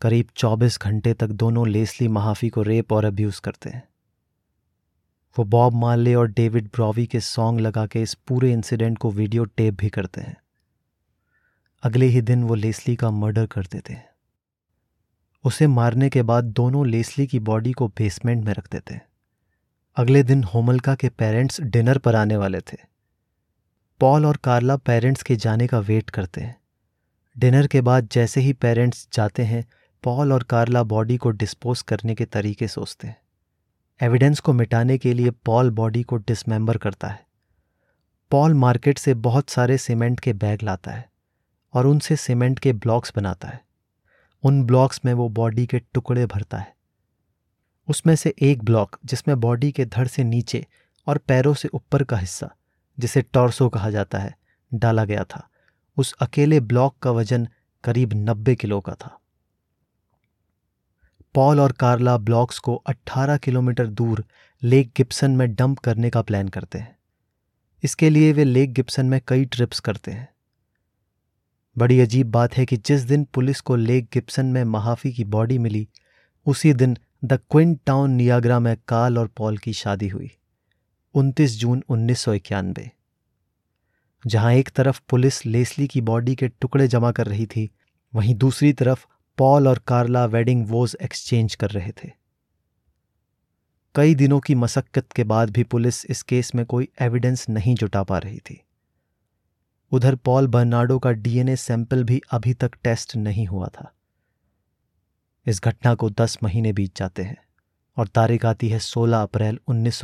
करीब 0.00 0.28
24 0.36 0.78
घंटे 0.78 1.14
तक 1.14 1.26
दोनों 1.26 1.68
लेस्ली 1.68 2.08
महाफी 2.08 2.48
को 2.48 2.62
रेप 2.62 2.92
और 2.92 3.04
अब्यूज़ 3.04 3.40
करते 3.40 3.70
हैं। 3.70 3.88
वो 5.38 5.44
बॉब 5.44 5.72
मार्ले 5.72 6.14
और 6.14 6.26
डेविड 6.26 6.66
ब्रॉवी 6.66 7.06
के 7.06 7.20
सॉन्ग 7.20 7.60
लगा 7.60 7.86
के 7.86 8.02
इस 8.02 8.14
पूरे 8.14 8.52
इंसिडेंट 8.52 8.98
को 8.98 9.10
वीडियो 9.10 9.44
टेप 9.44 9.74
भी 9.74 9.88
करते 9.88 10.20
हैं। 10.20 10.36
अगले 11.82 12.06
ही 12.06 12.20
दिन 12.20 12.44
वो 12.44 12.54
लेस्ली 12.54 12.96
का 12.96 13.10
मर्डर 13.10 13.46
कर 13.46 13.66
देते 13.66 13.92
हैं। 13.92 14.09
उसे 15.44 15.66
मारने 15.66 16.08
के 16.08 16.22
बाद 16.22 16.44
दोनों 16.44 16.86
लेस्ली 16.86 17.26
की 17.26 17.38
बॉडी 17.38 17.72
को 17.72 17.88
बेसमेंट 17.88 18.44
में 18.44 18.52
रख 18.52 18.70
देते 18.72 19.00
अगले 19.96 20.22
दिन 20.22 20.44
होमलका 20.44 20.94
के 20.94 21.08
पेरेंट्स 21.08 21.60
डिनर 21.60 21.98
पर 21.98 22.16
आने 22.16 22.36
वाले 22.36 22.60
थे। 22.60 22.76
पॉल 24.00 24.26
और 24.26 24.36
कार्ला 24.36 24.76
पेरेंट्स 24.76 25.22
के 25.22 25.36
जाने 25.36 25.66
का 25.66 25.78
वेट 25.78 26.10
करते 26.10 26.40
हैं। 26.40 26.60
डिनर 27.38 27.66
के 27.66 27.80
बाद 27.80 28.08
जैसे 28.12 28.40
ही 28.40 28.52
पेरेंट्स 28.52 29.08
जाते 29.12 29.42
हैं, 29.42 29.66
पॉल 30.02 30.32
और 30.32 30.42
कार्ला 30.42 30.82
बॉडी 30.82 31.16
को 31.16 31.30
डिस्पोज 31.30 31.82
करने 31.82 32.14
के 32.14 32.24
तरीके 32.24 32.68
सोचते 32.68 33.06
हैं। 33.06 33.16
एविडेंस 34.02 34.40
को 34.40 34.52
मिटाने 34.52 34.98
के 34.98 35.14
लिए 35.14 35.30
पॉल 35.30 35.70
बॉडी 35.70 36.02
को 36.02 36.16
डिसमेंबर 36.16 36.76
करता 36.76 37.08
है। 37.08 37.26
पॉल 38.30 38.54
मार्केट 38.54 38.98
से 38.98 39.14
बहुत 39.14 39.50
सारे 39.50 39.78
सीमेंट 39.78 40.20
के 40.20 40.32
बैग 40.32 40.62
लाता 40.62 40.90
है 40.90 41.10
और 41.74 41.86
उनसे 41.86 42.16
सीमेंट 42.16 42.58
के 42.58 42.72
ब्लॉक्स 42.72 43.12
बनाता 43.16 43.48
है। 43.48 43.69
उन 44.42 44.64
ब्लॉक्स 44.64 45.00
में 45.04 45.14
वो 45.14 45.28
बॉडी 45.28 45.66
के 45.66 45.78
टुकड़े 45.78 46.26
भरता 46.26 46.58
है। 46.58 46.76
उसमें 47.88 48.16
से 48.16 48.34
एक 48.40 48.64
ब्लॉक, 48.64 48.98
जिसमें 49.04 49.40
बॉडी 49.40 49.72
के 49.72 49.84
धड़ 49.84 50.08
से 50.08 50.24
नीचे 50.24 50.66
और 51.06 51.18
पैरों 51.18 51.54
से 51.54 51.68
ऊपर 51.68 52.04
का 52.04 52.16
हिस्सा, 52.16 52.54
जिसे 52.98 53.22
टॉर्सो 53.22 53.68
कहा 53.68 53.90
जाता 53.90 54.18
है, 54.18 54.38
डाला 54.74 55.04
गया 55.04 55.24
था। 55.24 55.48
उस 55.96 56.12
अकेले 56.12 56.60
ब्लॉक 56.60 56.98
का 56.98 57.10
वज़न 57.10 57.48
करीब 57.84 58.10
नब्बे 58.14 58.54
किलो 58.54 58.80
का 58.80 58.92
था। 58.92 59.20
पॉल 61.34 61.60
और 61.60 61.72
कार्ला 61.72 62.18
ब्लॉक्स 62.18 62.58
को 62.58 62.74
18 62.74 63.36
किलोमीटर 63.36 63.86
दूर 63.86 64.24
लेक 64.62 64.92
गिप्सन 64.96 65.30
में 65.30 65.54
डंप 65.54 65.78
करने 65.78 66.10
का 66.10 66.22
प्लान 66.22 66.48
करते 66.48 66.78
हैं। 66.78 66.98
इसके 67.82 68.10
लिए 68.10 68.32
वे 68.32 68.44
लेक 68.44 68.72
गिप्सन 68.72 69.06
में 69.06 69.20
कई 69.28 69.44
ट्रिप्स 69.44 69.80
करते 69.80 70.10
हैं। 70.10 70.28
बड़ी 71.78 72.00
अजीब 72.00 72.30
बात 72.30 72.56
है 72.56 72.66
कि 72.66 72.76
जिस 72.76 73.00
दिन 73.00 73.24
पुलिस 73.24 73.60
को 73.60 73.76
लेक 73.76 74.08
गिप्सन 74.12 74.46
में 74.46 74.64
महाफी 74.64 75.12
की 75.12 75.24
बॉडी 75.24 75.58
मिली, 75.58 75.88
उसी 76.46 76.72
दिन 76.72 76.96
द 77.24 77.32
क्विंट 77.32 77.80
टाउन 77.86 78.10
नियाग्रा 78.10 78.60
में 78.60 78.76
काल 78.88 79.18
और 79.18 79.26
पॉल 79.26 79.58
की 79.58 79.72
शादी 79.72 80.08
हुई 80.08 80.30
29 81.14 81.58
जून 81.60 81.84
उन्नीस 81.88 82.18
सौ 82.18 82.32
इक्यानवे। 82.32 82.90
जहाँ 84.26 84.52
एक 84.52 84.68
तरफ़ 84.68 85.00
पुलिस 85.08 85.46
लेस्ली 85.46 85.86
की 85.86 86.00
बॉडी 86.00 86.34
के 86.34 86.48
टुकड़े 86.48 86.88
जमा 86.88 87.12
कर 87.12 87.26
रही 87.26 87.46
थी, 87.46 87.70
वहीं 88.14 88.34
दूसरी 88.34 88.72
तरफ़ 88.72 89.06
पॉल 89.38 89.68
और 89.68 89.78
कार्ला 89.78 90.24
वेडिंग 90.24 90.66
वोज 90.66 90.96
एक्सचेंज 91.02 91.54
कर 91.54 91.70
रहे 91.70 91.92
थे। 91.92 92.10
कई 93.94 94.14
दिनों 94.14 94.40
की 94.40 94.54
मशक्कत 94.54 95.12
के 95.12 95.24
बाद 95.24 95.50
भी 95.50 95.62
पुलिस 95.62 96.06
इस 96.06 96.22
केस 96.22 96.54
में 96.54 96.66
कोई 96.66 96.88
एविडेंस 97.00 97.48
नहीं 97.48 97.74
जुटा 97.74 98.02
पा 98.02 98.18
रही 98.18 98.38
थी। 98.38 98.64
उधर 99.92 100.14
पॉल 100.14 100.46
बर्नाडो 100.46 100.98
का 100.98 101.10
डीएनए 101.10 101.56
सैंपल 101.56 102.04
भी 102.04 102.20
अभी 102.30 102.54
तक 102.54 102.70
टेस्ट 102.84 103.16
नहीं 103.16 103.46
हुआ 103.46 103.68
था। 103.68 103.92
इस 105.46 105.60
घटना 105.64 105.94
को 105.94 106.10
दस 106.10 106.38
महीने 106.42 106.72
बीत 106.72 106.96
जाते 106.96 107.22
हैं 107.22 107.36
और 107.96 108.08
तारीख 108.08 108.46
आती 108.46 108.68
है 108.68 108.78
16 108.78 109.22
अप्रैल 109.22 109.58
उन्नीस 109.66 110.00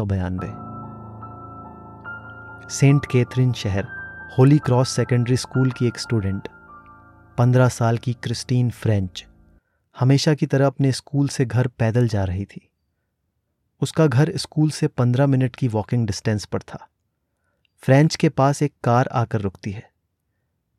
सेंट 2.71 3.07
कैथरीन 3.07 3.53
शहर, 3.53 3.89
होली 4.39 4.59
क्रॉस 4.59 4.89
सेकेंडरी 4.89 5.37
स्कूल 5.37 5.71
की 5.71 5.87
एक 5.87 5.99
स्टूडेंट, 5.99 6.49
पंद्रह 7.39 7.69
साल 7.69 7.99
की 7.99 8.13
क्रिस्टीन 8.13 8.71
फ्रेंच, 8.71 9.27
हमेशा 10.01 10.35
की 10.35 10.47
तरह 10.47 10.67
अपने 10.67 10.93
स्कूल 10.93 11.29
से 11.29 11.45
घर 11.45 11.67
पैदल 11.67 12.09
जा 12.09 12.25
रही 12.25 12.45
थी। 12.45 12.71
उसका 13.81 14.07
घर 14.07 14.37
स्कूल 14.37 14.71
से 14.71 14.89
पंद्रह 14.89 15.27
मिनट 15.27 15.57
की 15.57 15.69
वॉकिंग 15.69 16.07
डिस्टेंस 16.07 16.45
पर 16.45 16.59
था। 16.59 16.89
फ्रेंच 17.77 18.17
के 18.17 18.29
पास 18.29 18.63
एक 18.63 18.73
कार 18.85 19.07
आकर 19.07 19.41
रुकती 19.41 19.71
है। 19.71 19.91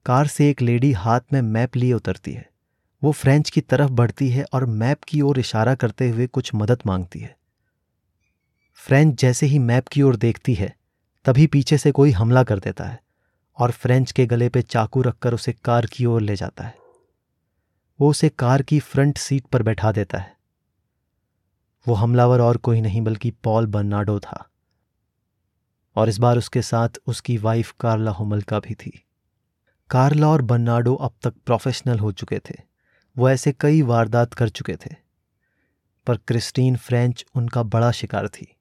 कार 0.06 0.28
से 0.28 0.50
एक 0.50 0.62
लेडी 0.62 0.92
हाथ 0.92 1.20
में 1.34 1.42
मैप 1.42 1.76
लिए 1.76 1.94
उतरती 1.94 2.34
है। 2.34 2.50
वो 3.04 3.12
फ्रेंच 3.12 3.50
की 3.50 3.62
तरफ़ 3.62 3.92
बढ़ती 3.92 4.30
है 4.30 4.46
और 4.54 4.66
मैप 4.66 5.04
की 5.04 5.22
ओर 5.22 5.40
इशारा 5.40 5.76
करते 5.76 6.10
हुए 6.10 6.28
कुछ 6.28 6.52
मदद 6.56 6.82
मांगती 6.86 7.20
है। 7.20 7.38
फ्रेंच 8.74 9.22
जैसे 9.22 9.46
ही 9.46 9.60
मैप 9.60 9.88
की 9.88 10.02
ओर 10.02 10.16
देखती 10.16 10.54
है, 10.54 10.76
तभी 11.26 11.48
पीछे 11.48 11.78
से 11.78 11.92
कोई 11.92 12.12
हमला 12.12 12.44
कर 12.44 12.60
देता 12.60 12.84
है 12.84 13.04
और 13.58 13.72
फ्रेंच 13.72 14.12
के 14.12 14.26
गले 14.26 14.50
पे 14.50 14.62
चाकू 14.62 15.02
रखकर 15.02 15.34
उसे 15.34 15.54
कार 15.54 15.86
की 15.86 16.06
ओर 16.06 16.22
ले 16.22 16.36
जाता 16.36 16.64
है। 16.64 16.78
वो 18.02 18.10
उसे 18.10 18.30
कार 18.30 18.62
की 18.62 18.80
फ्रंट 18.80 19.18
सीट 19.18 19.44
पर 19.44 19.64
बैठा 19.64 19.92
देता 19.92 20.18
है। 20.18 20.38
वो 21.88 21.94
हमलावर 21.94 22.42
और 22.42 22.58
कोई 22.58 22.82
नहीं, 22.82 23.02
बल्कि 23.02 23.32
पॉल 23.32 23.66
बर्नाडो 23.66 24.20
था। 24.20 24.50
और 25.98 26.10
इस 26.10 26.18
बार 26.18 26.38
उसके 26.38 26.62
साथ 26.62 26.90
उसकी 27.06 27.38
वाइफ 27.38 27.76
कार्ला 27.80 28.12
होमलका 28.12 28.60
भी 28.60 28.74
थी। 28.74 29.06
कार्ला 29.90 30.28
और 30.28 30.42
बर्नाडो 30.42 30.96
अब 30.96 31.12
तक 31.24 31.34
प्रोफेशनल 31.46 32.00
हो 32.00 32.12
चुके 32.12 32.40
थे। 32.40 32.56
वो 33.18 33.30
ऐसे 33.30 33.52
कई 33.60 33.82
वारदात 33.82 34.34
कर 34.34 34.50
चुके 34.50 34.76
थे। 34.76 34.96
पर 36.08 36.18
क्रिस्टीन 36.18 36.76
फ्रेंच 36.76 37.26
उनका 37.36 37.64
बड़ा 37.64 37.92
शिकार 37.92 38.28
थी। 38.28 38.54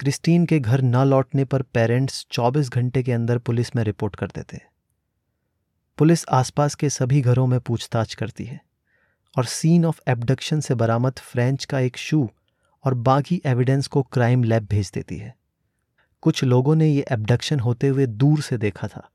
क्रिस्टीन 0.00 0.46
के 0.46 0.60
घर 0.60 0.82
न 0.82 0.96
लौटने 0.96 1.44
पर 1.44 1.62
पेरेंट्स 1.62 2.26
24 2.30 2.70
घंटे 2.70 3.02
के 3.02 3.12
अंदर 3.12 3.38
पुलिस 3.38 3.76
में 3.76 3.84
रिपोर्ट 3.84 4.16
कर 4.16 4.26
देते 4.26 4.60
पुलिस 5.98 6.28
आसपास 6.28 6.74
के 6.74 6.90
सभी 6.90 7.20
घरों 7.20 7.46
में 7.46 7.60
पूछताछ 7.60 8.14
करती 8.14 8.44
है 8.44 8.60
और 9.38 9.44
सीन 9.44 9.84
ऑफ़ 9.84 10.00
एबडक्शन 10.08 10.60
से 10.60 10.74
बरामद 10.74 11.18
फ्रेंच 11.18 11.64
का 11.64 11.80
एक 11.80 11.96
शू 11.96 12.30
और 12.84 12.94
बाकी 12.94 13.42
एविडेंस 13.44 13.86
को 13.86 14.02
क्राइम 14.02 14.44
लैब 14.44 14.64
भेज 14.64 14.90
देती 14.94 15.16
है। 15.16 15.38
कुछ 16.20 16.44
लोगों 16.44 16.74
ने 16.74 16.88
ये 16.88 17.04
एबडक्शन 17.10 17.60
होते 17.60 17.88
हुए 17.88 18.06
दूर 18.06 18.40
से 18.40 18.58
देखा 18.58 18.88
था। 18.88 19.10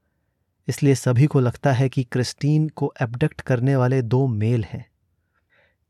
इसलिए 0.68 0.96
सभी 0.96 1.26
को 1.26 1.40
लगता 1.40 1.72
है 1.72 1.90
कि 1.90 2.04
क्रिस्टीन 2.04 2.70
को 2.70 2.94
एबडक्ट 3.02 3.42
करने 3.42 3.76
वाले 3.76 4.02
दो 4.02 4.28
मेल 4.28 4.64
हैं। 4.64 4.92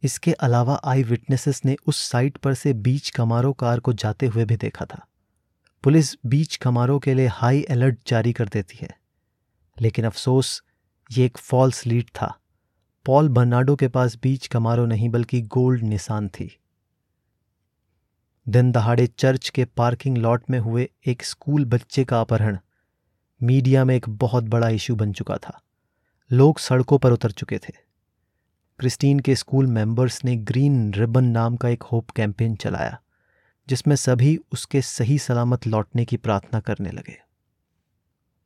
इसके 0.04 0.32
अलावा 0.32 0.82
आई 0.86 1.04
विटनेसेस 1.04 1.62
ने 1.66 1.76
उस 1.88 2.10
साइट 2.10 2.38
पर 2.38 2.54
से 2.54 2.74
बीच 2.74 3.10
कमारो 3.10 3.54
कार 3.54 3.80
को 3.80 3.94
जाते 3.94 4.26
हुए 4.26 4.46
भी 4.46 4.56
देखा 4.56 4.86
था। 4.86 5.08
पुलिस 5.84 6.16
बीच 6.26 6.56
कमारों 6.56 7.00
के 7.00 7.14
लिए 7.14 7.28
हाई 7.28 7.64
अलर्ट 7.64 7.98
जारी 8.08 8.34
कर 8.34 8.48
देती 8.48 8.78
है। 8.82 8.90
लेकिन 9.82 10.06
अफसोस, 10.06 10.64
ये 11.12 11.26
एक 11.26 11.38
फॉल्स 11.38 11.86
लीड 11.86 12.06
था। 12.06 12.40
पॉल 13.06 13.30
बर्नाडो 13.30 13.76
के 13.76 13.88
पास 13.88 14.18
बीच 14.24 14.48
कमारो 14.48 14.86
नहीं, 14.86 15.10
बल्कि 15.10 15.42
गोल्ड 15.42 15.84
निशान 15.84 16.28
थी। 16.28 16.63
दिन 18.48 18.72
दहाड़े 18.72 19.08
चर्च 19.08 19.50
के 19.50 19.66
पार्किंग 19.66 20.18
लॉट 20.18 20.44
में 20.50 20.60
हुए 20.60 20.90
एक 21.06 21.24
स्कूल 21.24 21.66
बच्चे 21.66 22.04
का 22.04 22.22
अपहरण। 22.22 22.58
मीडिया 23.44 23.86
में 23.86 23.96
एक 23.96 24.10
बहुत 24.10 24.44
बड़ा 24.44 24.70
इशू 24.70 24.96
बन 24.96 25.14
चुका 25.14 25.38
था। 25.38 25.62
लोग 26.32 26.60
सड़कों 26.60 26.98
पर 26.98 27.12
उतर 27.12 27.32
चुके 27.32 27.58
थे। 27.58 27.74
क्रिस्टीन 28.80 29.20
के 29.20 29.36
स्कूल 29.36 29.68
मेंबर्स 29.68 30.26
ने 30.26 30.36
ग्रीन 30.36 30.94
रिबन 30.94 31.24
नाम 31.24 31.56
का 31.56 31.70
एक 31.70 31.84
होप 31.84 32.10
कैंपेन 32.10 32.56
चलाया, 32.56 33.02
जिसमें 33.68 33.96
सभी 33.96 34.40
उसके 34.52 34.82
सही 34.82 35.18
सलामत 35.18 35.68
लौटने 35.68 36.06
की 36.06 36.18
प्रार्थना 36.18 36.60
करने 36.60 36.92
लगे। 36.92 37.18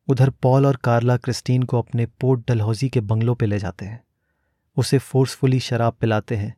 उधर 0.08 0.30
पॉल 0.30 0.66
और 0.66 0.75
कार्ला 0.75 1.18
क्रिस्टीन 1.18 1.63
को 1.63 1.82
अपने 1.82 2.06
पोर्ट 2.06 2.48
डलहौजी 2.48 2.89
के 2.89 3.01
बंगलों 3.01 3.36
पे 3.36 3.46
ले 3.46 3.60
जाते 3.60 3.86
हैं। 3.86 4.04
उसे 4.77 4.98
फोर्सफुली 4.98 5.60
शराब 5.60 5.94
पिलाते 5.94 6.36
हैं। 6.36 6.56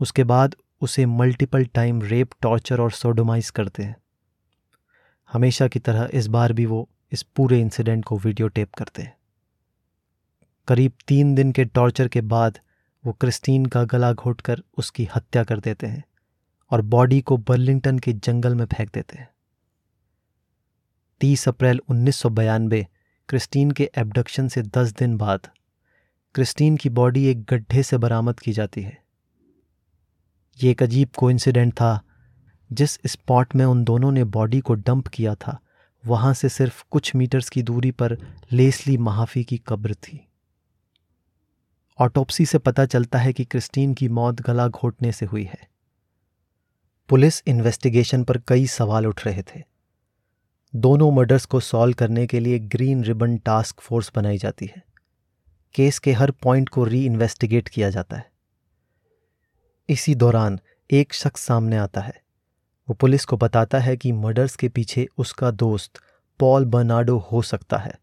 उसके 0.00 0.24
बाद 0.24 0.54
उसे 0.82 1.06
मल्टीपल 1.06 1.64
टाइम 1.64 2.02
रेप 2.02 2.30
टॉर्चर 2.42 2.80
और 2.80 2.90
सोडोमाइज 2.92 3.50
करते 3.50 3.82
हैं। 3.82 3.96
हमेशा 5.32 5.68
की 5.68 5.78
तरह 5.78 6.08
इस 6.14 6.26
बार 6.26 6.52
भी 6.52 6.66
वो 6.66 6.88
इस 7.12 7.22
पूरे 7.22 7.60
इंसिडेंट 7.60 8.04
को 8.04 8.18
वीडियो 8.18 8.48
टेप 8.48 8.74
करते 8.74 9.02
हैं। 9.02 9.16
करीब 10.68 10.92
तीन 11.08 11.34
दिन 11.34 11.52
के 11.52 11.64
टॉर्चर 11.64 12.08
के 12.08 12.20
बाद 12.20 12.58
वो 13.04 13.12
क्रिस्टीन 13.12 13.66
का 13.66 13.84
गला 13.84 14.12
घोटकर 14.12 14.62
उसकी 14.78 15.08
हत्या 15.16 15.44
कर 15.44 15.60
देते 15.60 15.86
हैं 15.86 16.04
और 16.70 16.82
बॉडी 16.82 17.20
को 17.20 17.36
बर्लिंगटन 17.36 17.98
के 17.98 18.12
जंगल 18.12 18.54
में 18.54 18.64
फेंक 18.66 18.90
देते 18.94 19.18
हैं। 19.18 19.28
तीस 21.20 21.48
अप्रैल 21.48 21.80
उन्नीस 21.88 22.22
क्रिस्टीन 23.28 23.70
के 23.70 23.90
एबडक्शन 23.98 24.48
से 24.48 24.62
दस 24.62 24.92
दिन 24.92 25.16
बाद 25.16 25.48
क्रिस्टीन 26.34 26.76
की 26.76 26.88
बॉडी 26.88 27.26
एक 27.26 27.44
गड्ढे 27.44 27.82
से 27.82 27.98
बरामद 27.98 28.40
की 28.40 28.52
जाती 28.52 28.82
है। 28.82 29.05
ये 30.62 30.70
एक 30.70 30.82
अजीब 30.82 31.08
कोइंसिडेंट 31.16 31.72
था। 31.72 32.02
जिस 32.72 32.98
स्पॉट 33.06 33.56
में 33.56 33.64
उन 33.64 33.84
दोनों 33.84 34.12
ने 34.12 34.24
बॉडी 34.24 34.60
को 34.60 34.74
डंप 34.74 35.08
किया 35.08 35.34
था, 35.34 35.60
वहाँ 36.06 36.34
से 36.34 36.48
सिर्फ़ 36.48 36.84
कुछ 36.90 37.14
मीटर्स 37.14 37.48
की 37.48 37.62
दूरी 37.62 37.90
पर 37.90 38.18
लेसली 38.52 38.98
महाफी 38.98 39.44
की 39.44 39.58
कब्र 39.58 39.94
थी। 39.94 40.28
ऑटोप्सी 41.98 42.46
से 42.46 42.58
पता 42.58 42.86
चलता 42.86 43.18
है 43.18 43.32
कि 43.32 43.44
क्रिस्टीन 43.44 43.94
की 43.94 44.08
मौत 44.08 44.40
गला 44.40 44.68
घोटने 44.68 45.12
से 45.12 45.26
हुई 45.26 45.44
है। 45.44 45.68
पुलिस 47.08 47.42
इन्वेस्टिगेशन 47.46 48.24
पर 48.24 48.38
कई 48.38 48.66
सवाल 48.66 49.06
उठ 49.06 49.26
रहे 49.26 49.42
थे। 49.42 49.62
दोनों 50.76 51.12
मर्डर्स 51.12 51.44
को 51.44 51.60
सॉल्व 51.60 51.94
करने 51.94 52.26
के 52.26 52.40
लिए 52.40 52.58
ग्रीन 52.58 53.04
रिबन 53.04 53.38
टास्क 53.38 53.80
फोर्स 53.80 54.12
बनाई 54.16 54.38
जाती 54.38 54.66
है। 54.66 54.84
केस 55.74 55.98
के 55.98 56.12
हर 56.12 56.30
पॉइंट 56.30 56.68
को 56.68 56.84
री 56.84 57.06
इन्वेस्टिगेट 57.06 57.68
किया 57.68 57.90
जाता 57.90 58.16
है। 58.16 58.35
इसी 59.88 60.14
दौरान 60.14 60.60
एक 60.90 61.14
शख्स 61.14 61.40
सामने 61.40 61.76
आता 61.76 62.00
है। 62.00 62.22
वो 62.88 62.94
पुलिस 62.94 63.24
को 63.24 63.36
बताता 63.36 63.78
है 63.78 63.96
कि 63.96 64.12
मर्डर्स 64.12 64.56
के 64.56 64.68
पीछे 64.68 65.08
उसका 65.18 65.50
दोस्त 65.50 66.00
पॉल 66.40 66.64
बर्नाडो 66.64 67.18
हो 67.18 67.42
सकता 67.42 67.76
है 67.76 67.98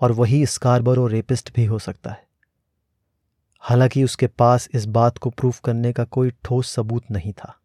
और 0.00 0.12
वही 0.12 0.46
स्कारबरो 0.46 1.06
रेपिस्ट 1.06 1.54
भी 1.54 1.64
हो 1.64 1.78
सकता 1.78 2.10
है। 2.10 2.26
हालाँकि 3.58 4.04
उसके 4.04 4.26
पास 4.26 4.68
इस 4.74 4.86
बात 4.86 5.18
को 5.18 5.30
प्रूफ 5.30 5.60
करने 5.60 5.92
का 5.92 6.04
कोई 6.04 6.30
ठोस 6.44 6.70
सबूत 6.70 7.10
नहीं 7.10 7.32
था। 7.32 7.60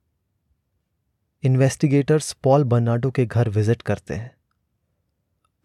इन्वेस्टिगेटर्स 1.43 2.33
पॉल 2.33 2.63
बर्नाडो 2.63 3.11
के 3.11 3.25
घर 3.25 3.49
विज़िट 3.49 3.81
करते 3.81 4.13
हैं। 4.13 4.35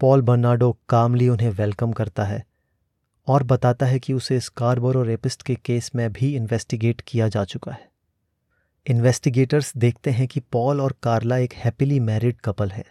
पॉल 0.00 0.22
बर्नाडो 0.22 0.76
कामली 0.88 1.28
उन्हें 1.28 1.50
वेलकम 1.50 1.92
करता 1.92 2.24
है 2.24 2.44
और 3.26 3.42
बताता 3.42 3.86
है 3.86 3.98
कि 3.98 4.12
उसे 4.12 4.36
इस 4.36 4.44
स्कारबोरो 4.44 5.02
रेपिस्ट 5.02 5.42
के 5.42 5.54
केस 5.54 5.90
में 5.94 6.12
भी 6.12 6.36
इन्वेस्टिगेट 6.36 7.00
किया 7.00 7.28
जा 7.28 7.44
चुका 7.44 7.72
है। 7.72 7.90
इन्वेस्टिगेटर्स 8.86 9.76
देखते 9.76 10.10
हैं 10.10 10.28
कि 10.28 10.40
पॉल 10.40 10.80
और 10.80 10.94
कार्ला 11.02 11.36
एक 11.36 11.52
हैप्पीली 11.52 12.00
मैरिड 12.00 12.40
कपल 12.40 12.70
है, 12.70 12.84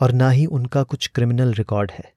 और 0.00 0.12
ना 0.12 0.30
ही 0.30 0.46
उनका 0.46 0.82
कुछ 0.82 1.10
क्रिमिनल 1.14 1.54
रिकॉर्ड 1.54 1.90
है। 1.90 2.12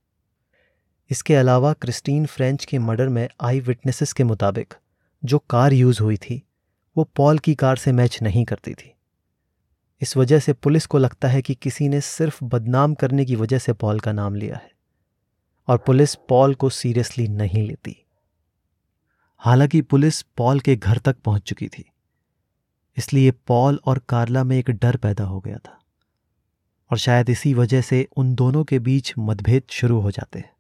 इसके 1.10 1.36
अलावा 1.36 1.74
क्रिस्टीन 1.74 2.26
फ्रेंच 2.26 2.66
के 2.66 2.80
मर्डर 2.80 3.10
में 3.10 3.30
आई 3.42 3.60
विटनेसेस 3.60 4.14
के 4.14 4.24
मुताबिक 4.24 4.74
जो 5.26 5.40
कार 5.40 5.74
यूज़ 5.74 6.04
हुई 6.04 6.18
थी, 6.18 6.44
वो 6.98 7.04
पॉल 7.04 7.40
की 7.40 7.56
कार 7.56 7.76
से 7.76 7.92
मैच 7.92 8.22
नहीं 8.22 8.46
करती 8.46 8.74
थी। 8.74 8.94
इस 10.02 10.18
वजह 10.18 10.40
से 10.40 10.54
पुलिस 10.54 10.86
को 10.86 10.98
लगता 10.98 11.28
है 11.28 11.42
कि 11.42 11.56
किसी 11.56 11.90
ने 11.90 12.02
सिर्फ़ 12.02 12.44
बदनाम 12.44 12.94
करने 12.94 13.26
की 13.26 13.36
वजह 13.36 13.58
से 13.58 13.74
पॉल 13.74 14.00
का 14.00 14.12
नाम 14.12 14.36
लिया 14.36 14.56
है। 14.56 14.77
और 15.68 15.78
पुलिस 15.78 16.16
पॉल 16.30 16.54
को 16.56 16.70
सीरियसली 16.70 17.28
नहीं 17.28 17.68
लेती। 17.68 17.96
हालाँकि 19.42 19.82
पुलिस 19.82 20.22
पॉल 20.38 20.60
के 20.60 20.76
घर 20.76 20.98
तक 20.98 21.16
पहुँच 21.20 21.42
चुकी 21.42 21.68
थी, 21.68 21.86
इसलिए 22.98 23.32
पॉल 23.48 23.80
और 23.86 24.00
कार्ला 24.10 24.44
में 24.44 24.58
एक 24.58 24.70
डर 24.72 24.96
पैदा 24.98 25.24
हो 25.24 25.40
गया 25.40 25.58
था, 25.58 25.80
और 26.92 26.98
शायद 26.98 27.30
इसी 27.30 27.54
वजह 27.54 27.82
से 27.82 28.08
उन 28.18 28.34
दोनों 28.36 28.64
के 28.64 28.80
बीच 28.80 29.14
मतभेद 29.20 29.64
शुरू 29.70 30.00
हो 30.00 30.12
जाते 30.12 30.40
हैं। 30.40 30.52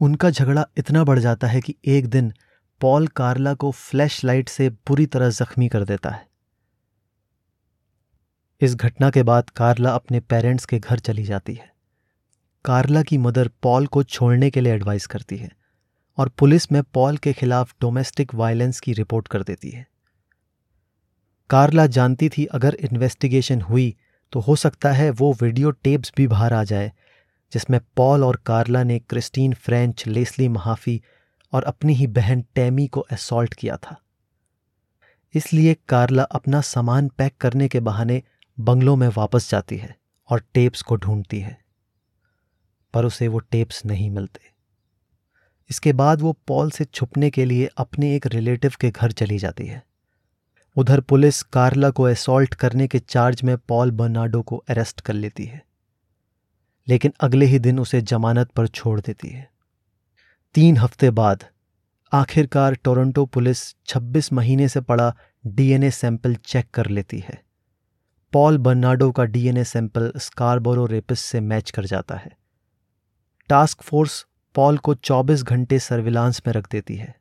उनका 0.00 0.30
झगड़ा 0.30 0.66
इतना 0.78 1.04
बढ़ 1.04 1.18
जाता 1.18 1.46
है 1.46 1.60
कि 1.60 1.74
एक 1.88 2.06
दिन 2.06 2.32
पॉल 2.80 3.06
कार्ला 3.06 3.54
को 3.54 3.70
फ्लैश 3.70 4.24
लाइट 4.24 4.48
से 4.48 4.68
बुरी 4.70 5.06
तरह 5.06 5.30
जख्मी 5.30 5.68
कर 5.68 5.84
देता 5.84 6.10
है। 6.10 6.28
इस 8.60 8.74
घटना 8.74 9.10
के 9.10 9.22
बाद 9.22 9.50
कार्ला 9.50 9.90
अपने 9.90 10.20
पेरेंट्स 10.20 10.64
के 10.64 10.78
घर 10.78 10.98
चली 10.98 11.24
जाती 11.24 11.54
है। 11.54 11.69
कार्ला 12.64 13.02
की 13.02 13.18
मदर 13.18 13.48
पॉल 13.62 13.86
को 13.86 14.02
छोड़ने 14.02 14.50
के 14.50 14.60
लिए 14.60 14.72
एडवाइस 14.72 15.06
करती 15.06 15.36
है 15.36 15.50
और 16.18 16.28
पुलिस 16.28 16.70
में 16.72 16.82
पॉल 16.84 17.16
के 17.16 17.32
खिलाफ 17.32 17.74
डोमेस्टिक 17.80 18.34
वायलेंस 18.34 18.80
की 18.80 18.92
रिपोर्ट 18.92 19.28
कर 19.28 19.42
देती 19.42 19.70
है। 19.70 19.86
कार्ला 21.50 21.86
जानती 21.86 22.28
थी 22.28 22.44
अगर 22.44 22.74
इन्वेस्टिगेशन 22.74 23.60
हुई 23.60 23.94
तो 24.32 24.40
हो 24.40 24.56
सकता 24.56 24.92
है 24.92 25.08
वो 25.10 25.32
वीडियो 25.32 25.70
टेप्स 25.70 26.12
भी 26.16 26.26
बाहर 26.26 26.52
आ 26.52 26.62
जाए, 26.64 26.92
जिसमें 27.52 27.80
पॉल 27.96 28.24
और 28.24 28.36
कार्ला 28.36 28.82
ने 28.82 28.98
क्रिस्टीन 28.98 29.54
फ्रेंच, 29.54 30.06
लेस्ली 30.06 30.48
महाफी 30.48 31.00
और 31.52 31.62
अपनी 31.62 31.94
ही 31.94 32.06
बहन 32.08 32.44
टैमी 32.54 32.86
को 32.86 33.00
असॉल्ट 33.00 33.54
किया 33.54 33.76
था। 33.76 33.96
इसलिए 35.34 35.74
कार्ला 35.88 36.22
अपना 36.22 36.60
सामान 36.60 37.08
पैक 37.08 37.36
करने 37.36 37.68
के 37.68 37.80
बहाने 37.80 38.22
बंगलों 38.58 38.96
में 38.96 39.08
वापस 39.08 39.50
जाती 39.50 39.76
है 39.76 39.94
और 40.30 40.42
टेप्स 40.54 40.82
को 40.82 40.96
ढूंढती 40.96 41.40
है। 41.40 41.58
पर 42.94 43.04
उसे 43.04 43.28
वो 43.28 43.38
टेप्स 43.38 43.86
नहीं 43.86 44.10
मिलते। 44.10 44.40
इसके 45.70 45.92
बाद 45.92 46.20
वो 46.20 46.32
पॉल 46.32 46.70
से 46.70 46.84
छुपने 46.84 47.30
के 47.30 47.44
लिए 47.44 47.68
अपने 47.76 48.16
एक 48.16 48.26
रिलेटिव 48.26 48.72
के 48.80 48.90
घर 48.90 49.12
चली 49.12 49.38
जाती 49.38 49.66
है। 49.66 49.86
उधर 50.76 51.00
पुलिस 51.00 51.42
कार्ला 51.42 51.90
को 51.90 52.02
असॉल्ट 52.02 52.54
करने 52.54 52.88
के 52.88 52.98
चार्ज 52.98 53.42
में 53.42 53.58
पॉल 53.58 53.90
बर्नाडो 53.90 54.42
को 54.42 54.56
अरेस्ट 54.56 55.00
कर 55.00 55.12
लेती 55.12 55.44
है। 55.44 55.66
लेकिन 56.88 57.12
अगले 57.20 57.46
ही 57.46 57.58
दिन 57.58 57.80
उसे 57.80 58.00
जमानत 58.00 58.50
पर 58.50 58.66
छोड़ 58.66 59.00
देती 59.00 59.28
है। 59.28 59.50
तीन 60.54 60.76
हफ़्ते 60.76 61.10
बाद 61.10 61.44
आखिरकार 62.12 62.74
टोरंटो 62.74 63.26
पुलिस 63.26 63.76
26 63.86 64.32
महीने 64.32 64.68
से 64.68 64.80
पड़ा 64.80 65.16
डीएनए 65.46 65.90
सैंपल 65.90 66.34
चेक 66.34 66.70
कर 66.74 66.86
लेती 66.86 67.18
है। 67.18 67.42
पॉल 68.32 68.58
बर्नाडो 68.58 69.10
का 69.10 69.24
डीएनए 69.24 69.64
सैंपल 69.64 70.12
स्कारबोरो 70.16 70.86
रेपिस 70.86 71.20
से 71.20 71.40
मैच 71.40 71.70
कर 71.70 71.84
जाता 71.84 72.16
है। 72.16 72.39
टास्क 73.50 73.82
फोर्स 73.82 74.26
पॉल 74.54 74.78
को 74.78 74.94
24 74.94 75.42
घंटे 75.42 75.78
सर्विलांस 75.78 76.42
में 76.46 76.54
रख 76.54 76.70
देती 76.70 76.96
है। 76.96 77.20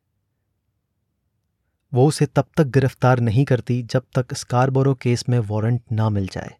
वो 1.93 2.07
उसे 2.07 2.25
तब 2.25 2.45
तक 2.57 2.63
गिरफ़्तार 2.63 3.19
नहीं 3.19 3.45
करती 3.45 3.83
जब 3.83 4.03
तक 4.15 4.33
स्कारबोरो 4.33 4.95
केस 4.95 5.29
में 5.29 5.39
वारंट 5.39 5.81
ना 5.91 6.09
मिल 6.09 6.27
जाए, 6.27 6.55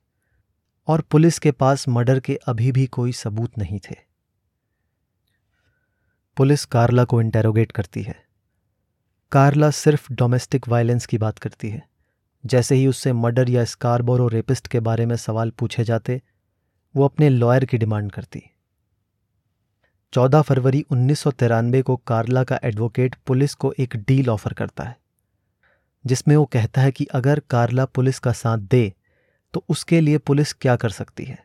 और 0.87 1.01
पुलिस 1.01 1.39
के 1.39 1.51
पास 1.51 1.87
मर्डर 1.87 2.19
के 2.19 2.35
अभी 2.35 2.71
भी 2.71 2.87
कोई 2.87 3.11
सबूत 3.11 3.57
नहीं 3.57 3.79
थे। 3.79 3.95
पुलिस 6.37 6.65
कार्ला 6.65 7.03
को 7.03 7.21
इंटेरोगेट 7.21 7.71
करती 7.71 8.03
है। 8.03 8.25
कार्ला 9.31 9.71
सिर्फ़ 9.71 10.13
डोमेस्टिक 10.13 10.67
वायलेंस 10.67 11.05
की 11.05 11.17
बात 11.17 11.39
करती 11.39 11.69
है। 11.69 11.89
जैसे 12.45 12.75
ही 12.75 12.87
उससे 12.87 13.13
मर्डर 13.13 13.49
या 13.49 13.63
स्कारबोरो 13.63 14.27
रेपिस्ट 14.27 14.67
के 14.67 14.79
बारे 14.79 15.05
में 15.05 15.15
सवाल 15.15 15.49
पूछे 15.49 15.83
जाते, 15.83 16.21
वो 16.95 17.05
अपने 17.05 17.29
लॉयर 17.29 17.65
की 17.65 17.77
डिमांड 17.77 18.11
करती। 18.11 18.43
14 20.13 20.41
फरवरी 20.41 20.81
उन्नीस 20.91 21.19
सौ 21.19 21.31
तिरानबे 21.31 21.81
को 21.81 21.95
कार्ला 22.07 22.43
का 22.43 22.59
एडवोकेट 22.63 23.15
पुलिस 23.27 23.53
को 23.55 23.73
एक 23.79 23.95
डील 23.97 24.29
ऑफ़र 24.29 24.53
करता 24.53 24.83
है, 24.83 24.95
जिसमें 26.05 26.35
वो 26.35 26.45
कहता 26.45 26.81
है 26.81 26.91
कि 26.91 27.05
अगर 27.05 27.39
कार्ला 27.49 27.85
पुलिस 27.85 28.19
का 28.19 28.31
साथ 28.33 28.57
दे 28.69 28.91
तो 29.53 29.63
उसके 29.69 29.99
लिए 30.01 30.17
पुलिस 30.19 30.53
क्या 30.53 30.75
कर 30.75 30.89
सकती 30.91 31.23
है? 31.23 31.37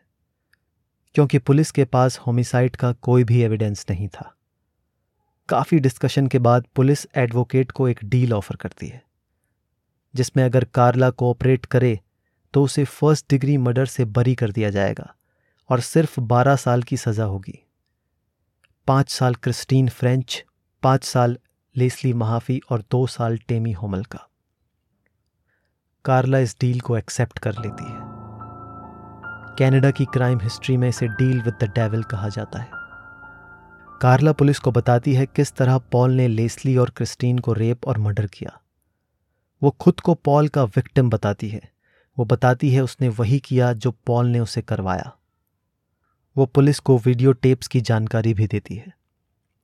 क्योंकि 1.15 1.39
पुलिस 1.39 1.71
के 1.71 1.83
पास 1.85 2.17
होमिसाइड 2.19 2.75
का 2.75 2.91
कोई 2.93 3.23
भी 3.23 3.41
एविडेंस 3.41 3.85
नहीं 3.89 4.07
था। 4.07 4.31
काफ़ी 5.49 5.79
डिस्कशन 5.79 6.27
के 6.27 6.39
बाद 6.39 6.65
पुलिस 6.75 7.05
एडवोकेट 7.15 7.71
को 7.71 7.87
एक 7.87 7.99
डील 8.05 8.33
ऑफ़र 8.33 8.55
करती 8.55 8.87
है, 8.87 9.01
जिसमें 10.13 10.43
अगर 10.43 10.63
कार्ला 10.73 11.09
कोऑपरेट 11.11 11.65
करे 11.67 11.99
तो 12.53 12.63
उसे 12.63 12.83
फ़र्स्ट 12.85 13.25
डिग्री 13.29 13.57
मर्डर 13.59 13.85
से 13.87 14.05
बरी 14.07 14.35
कर 14.35 14.51
दिया 14.51 14.69
जाएगा 14.69 15.13
और 15.69 15.79
सिर्फ़ 15.81 16.19
बारह 16.21 16.55
साल 16.57 16.83
की 16.83 16.97
सज़ा 16.97 17.23
होगी। 17.25 17.59
पाँच 18.87 19.09
साल 19.09 19.35
क्रिस्टीन 19.35 19.89
फ्रेंच, 19.89 20.45
पाँच 20.83 21.03
साल 21.03 21.37
लेस्ली 21.75 22.13
महाफी 22.13 22.61
और 22.69 22.83
दो 22.91 23.07
साल 23.07 23.37
टेमी 23.37 23.71
होमल 23.71 24.03
का 24.03 24.27
कार्ला 26.05 26.37
इस 26.37 26.57
डील 26.61 26.79
को 26.79 26.97
एक्सेप्ट 26.97 27.39
कर 27.39 27.51
लेती 27.51 27.83
है। 27.83 27.99
कनाडा 29.59 29.91
की 29.91 30.05
क्राइम 30.05 30.39
हिस्ट्री 30.39 30.77
में 30.77 30.89
इसे 30.89 31.07
डील 31.07 31.41
विद 31.41 31.53
द 31.53 31.63
डेविल 31.63 32.03
कहा 32.03 32.29
जाता 32.29 32.59
है। 32.59 32.69
कार्ला 34.01 34.31
पुलिस 34.31 34.59
को 34.59 34.71
बताती 34.71 35.13
है 35.13 35.25
किस 35.25 35.53
तरह 35.53 35.77
पॉल 35.77 36.11
ने 36.11 36.27
लेस्ली 36.27 36.77
और 36.77 36.89
क्रिस्टीन 36.89 37.39
को 37.39 37.53
रेप 37.53 37.87
और 37.87 37.97
मर्डर 37.97 38.25
किया। 38.25 38.61
वो 39.63 39.71
खुद 39.71 39.99
को 39.99 40.13
पॉल 40.13 40.47
का 40.47 40.63
विक्टिम 40.63 41.09
बताती 41.09 41.49
है। 41.49 41.61
वो 42.17 42.25
बताती 42.25 42.69
है 42.69 42.81
उसने 42.81 43.09
वही 43.09 43.39
किया 43.39 43.73
जो 43.73 43.91
पॉल 43.91 44.27
ने 44.27 44.39
उसे 44.39 44.61
करवाया। 44.61 45.17
वो 46.37 46.45
पुलिस 46.45 46.79
को 46.79 46.97
वीडियो 46.97 47.31
टेप्स 47.31 47.67
की 47.67 47.81
जानकारी 47.81 48.33
भी 48.33 48.47
देती 48.47 48.75
है। 48.75 48.93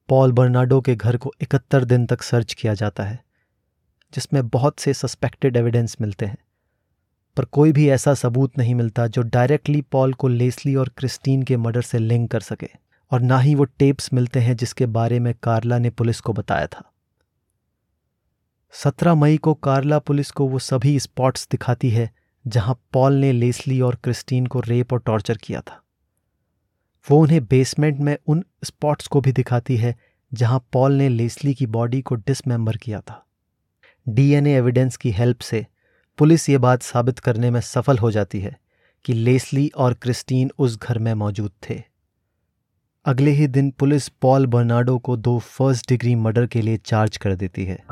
पॉल 0.10 0.32
बर्नाडो 0.32 0.82
के 0.82 0.96
घर 0.96 1.18
को 1.18 1.34
इकहत्तर 1.42 1.86
दिन 1.86 2.06
तक 2.06 2.22
सर्च 2.22 2.54
किया 2.54 2.74
जाता 2.74 3.04
है, 3.04 3.24
जिसमें 4.14 4.48
बहुत 4.48 4.80
से 4.80 4.94
सस्पेक्टेड 4.94 5.58
एविडेंस 5.58 5.98
मिलते 6.02 6.26
हैं। 6.26 6.38
पर 7.38 7.46
कोई 7.46 7.72
भी 7.72 7.90
ऐसा 7.90 8.14
सबूत 8.14 8.58
नहीं 8.58 8.76
मिलता 8.76 9.08
जो 9.08 9.22
डायरेक्टली 9.22 9.82
पॉल 9.82 10.14
को 10.14 10.28
लेस्ली 10.28 10.76
और 10.76 10.90
क्रिस्टीन 10.90 11.44
के 11.44 11.58
मर्डर 11.58 11.82
से 11.82 12.00
लिंक 12.00 12.32
कर 12.32 12.40
सके, 12.40 12.70
और 13.12 13.22
ना 13.22 13.40
ही 13.40 13.56
वो 13.56 13.64
टेप्स 13.64 14.14
मिलते 14.14 14.40
हैं 14.40 14.56
जिसके 14.56 14.86
बारे 14.86 15.20
में 15.20 15.34
कार्ला 15.44 15.78
ने 15.78 15.90
पुलिस 15.90 16.20
को 16.20 16.34
बताया 16.34 16.68
था। 16.68 16.92
सत्रह 18.72 19.16
मई 19.16 19.38
को 19.38 19.54
कार्ला 19.54 20.00
पुलिस 20.00 20.32
को 20.32 20.48
वो 20.48 20.60
सभी 20.60 21.00
स्पॉट्स 21.00 21.48
दिखाती 21.52 21.90
है 21.90 22.12
जहाँ 22.48 22.80
पॉल 22.94 23.14
ने 23.14 23.32
लेस्ली 23.32 23.82
और 23.82 23.96
क्रिस्टीन 23.96 24.46
को 24.46 24.60
रेप 24.60 24.94
और 24.94 25.00
टॉर्चर 25.00 25.38
किया 25.38 25.62
था। 25.62 25.81
वो 27.10 27.22
उन्हें 27.22 27.46
बेसमेंट 27.46 28.00
में 28.00 28.18
उन 28.28 28.44
स्पॉट्स 28.64 29.08
को 29.08 29.22
भी 29.22 29.32
दिखाती 29.32 29.78
है, 29.78 29.96
जहाँ 30.34 30.68
पॉल 30.74 30.94
ने 30.94 31.10
लेस्ली 31.10 31.54
की 31.54 31.66
बॉडी 31.66 32.02
को 32.02 32.16
डिसमेंबर 32.16 32.78
किया 32.78 33.02
था। 33.02 33.26
डीएनए 34.10 34.56
एविडेंस 34.56 34.98
की 34.98 35.12
हेल्प 35.12 35.40
से 35.40 35.66
पुलिस 36.18 36.50
ये 36.50 36.58
बात 36.58 36.82
साबित 36.82 37.20
करने 37.20 37.52
में 37.52 37.62
सफल 37.62 37.98
हो 37.98 38.12
जाती 38.12 38.40
है 38.40 38.60
कि 39.06 39.14
लेस्ली 39.14 39.72
और 39.78 39.94
क्रिस्टीन 39.94 40.52
उस 40.60 40.80
घर 40.80 41.00
में 41.00 41.14
मौजूद 41.14 41.52
थे। 41.70 41.84
अगले 43.06 43.32
ही 43.32 43.48
दिन 43.48 43.72
पुलिस 43.72 44.10
पॉल 44.10 44.46
बर्नाडो 44.46 44.98
को 45.00 45.18
दो 45.18 45.40
फ़र्स्ट 45.40 45.90
डिग्री 45.90 46.16
मर्डर 46.16 46.48
के 46.48 46.62
लिए 46.62 46.78
चार्ज 46.78 47.18
कर 47.18 47.36
देती 47.36 47.66
है। 47.66 47.84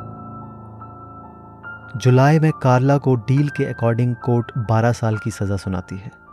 जुलाई 1.98 2.40
में 2.40 2.52
कार्ला 2.52 2.98
को 2.98 3.16
डील 3.16 3.50
के 3.50 3.66
अकॉर्डिंग 3.66 4.16
कोर्ट 4.16 4.52
12 4.58 4.92
साल 4.92 5.18
की 5.18 5.32
सजा 5.32 5.58
सुनाती 5.58 5.98
है। 5.98 6.29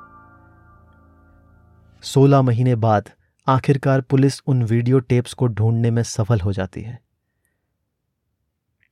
16 2.02 2.42
महीने 2.42 2.74
बाद 2.74 3.10
आखिरकार 3.46 4.00
पुलिस 4.00 4.40
उन 4.46 4.62
वीडियो 4.62 4.98
टेप्स 4.98 5.34
को 5.34 5.46
ढूँढने 5.46 5.90
में 5.90 6.02
सफल 6.02 6.40
हो 6.40 6.52
जाती 6.52 6.82
है। 6.82 7.02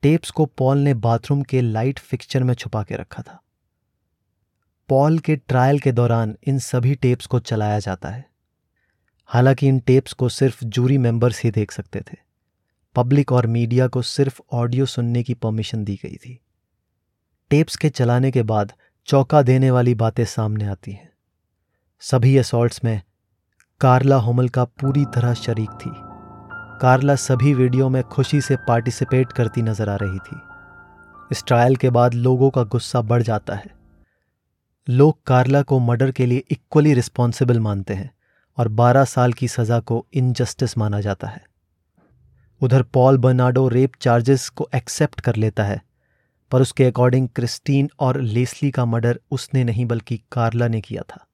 टेप्स 0.01 0.31
को 0.31 0.45
पॉल 0.45 0.77
ने 0.77 0.93
बाथरूम 0.93 1.43
के 1.43 1.61
लाइट 1.61 1.99
फिक्सचर 1.99 2.43
में 2.43 2.53
छुपा 2.53 2.83
के 2.83 2.95
रखा 2.95 3.21
था। 3.21 3.43
पॉल 4.89 5.19
के 5.19 5.35
ट्रायल 5.35 5.79
के 5.79 5.91
दौरान 5.91 6.37
इन 6.43 6.59
सभी 6.59 6.95
टेप्स 6.95 7.25
को 7.25 7.39
चलाया 7.39 7.79
जाता 7.79 8.09
है। 8.09 8.29
हालाँकि 9.25 9.67
इन 9.67 9.79
टेप्स 9.79 10.13
को 10.13 10.29
सिर्फ़ 10.29 10.65
जूरी 10.65 10.97
मेंबर्स 10.97 11.43
ही 11.43 11.51
देख 11.51 11.71
सकते 11.71 12.01
थे। 12.01 12.17
पब्लिक 12.95 13.31
और 13.31 13.47
मीडिया 13.47 13.87
को 13.87 14.01
सिर्फ़ 14.01 14.41
ऑडियो 14.51 14.85
सुनने 14.85 15.23
की 15.23 15.33
परमिशन 15.33 15.83
दी 15.83 15.99
गई 16.03 16.15
थी। 16.15 16.39
टेप्स 17.49 17.75
के 17.75 17.89
चलाने 17.89 18.31
के 18.31 18.43
बाद 18.43 18.73
चौंका 19.05 19.41
देने 19.41 19.71
वाली 19.71 19.95
बातें 19.95 20.25
सामने 20.25 20.65
आती 20.65 20.91
हैं। 20.91 21.14
सभी 22.01 22.37
असॉल्ट्स 22.37 22.83
में 22.83 23.01
कार्ला 23.81 24.15
होमल 24.15 24.49
का 24.49 24.63
पूरी 24.63 25.03
तरह 25.05 25.33
शरीक 25.33 25.69
थी। 25.69 25.89
कार्ला 26.81 27.15
सभी 27.15 27.53
वीडियो 27.53 27.87
में 27.89 28.01
खुशी 28.03 28.41
से 28.41 28.55
पार्टिसिपेट 28.57 29.31
करती 29.31 29.61
नज़र 29.61 29.89
आ 29.89 29.95
रही 29.95 30.19
थी। 30.19 30.35
इस 31.31 31.43
ट्रायल 31.47 31.75
के 31.75 31.89
बाद 31.89 32.13
लोगों 32.13 32.49
का 32.49 32.63
गुस्सा 32.63 33.01
बढ़ 33.01 33.21
जाता 33.21 33.55
है। 33.55 33.73
लोग 34.87 35.17
कार्ला 35.27 35.61
को 35.61 35.79
मर्डर 35.79 36.11
के 36.11 36.25
लिए 36.25 36.43
इक्वली 36.51 36.93
रिस्पॉन्सिबल 36.93 37.59
मानते 37.59 37.93
हैं 37.93 38.09
और 38.57 38.67
12 38.67 39.05
साल 39.05 39.33
की 39.33 39.47
सज़ा 39.47 39.79
को 39.79 40.05
इनजस्टिस 40.13 40.77
माना 40.77 41.01
जाता 41.01 41.27
है। 41.27 41.43
उधर 42.61 42.83
पॉल 42.83 43.17
बर्नाडो 43.17 43.67
रेप 43.67 43.95
चार्जेस 44.01 44.49
को 44.49 44.69
एक्सेप्ट 44.75 45.21
कर 45.21 45.35
लेता 45.35 45.63
है, 45.63 45.81
पर 46.51 46.61
उसके 46.61 46.85
अकॉर्डिंग 46.85 47.29
क्रिस्टीन 47.29 47.89
और 47.99 48.21
लेस्ली 48.21 48.71
का 48.71 48.85
मर्डर 48.85 49.19
उसने 49.31 49.63
नहीं, 49.63 49.85
बल्कि 49.85 50.21
कार्ला 50.31 50.67
ने 50.67 50.81
किया 50.81 51.01
था। 51.09 51.25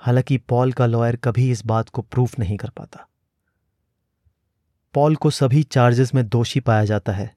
हालाँकि 0.00 0.38
पॉल 0.38 0.72
का 0.72 0.86
लॉयर 0.86 1.16
कभी 1.16 1.50
इस 1.50 1.66
बात 1.66 1.88
को 1.88 2.02
प्रूफ 2.02 2.38
नहीं 2.38 2.56
कर 2.56 2.68
पाता। 2.68 3.06
पॉल 4.94 5.16
को 5.16 5.30
सभी 5.30 5.62
चार्जेस 5.62 6.14
में 6.14 6.28
दोषी 6.28 6.60
पाया 6.60 6.84
जाता 6.84 7.12
है 7.12 7.36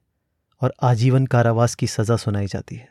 और 0.60 0.74
आजीवन 0.82 1.26
कारावास 1.26 1.74
की 1.74 1.86
सजा 1.86 2.16
सुनाई 2.16 2.46
जाती 2.46 2.76
है। 2.76 2.88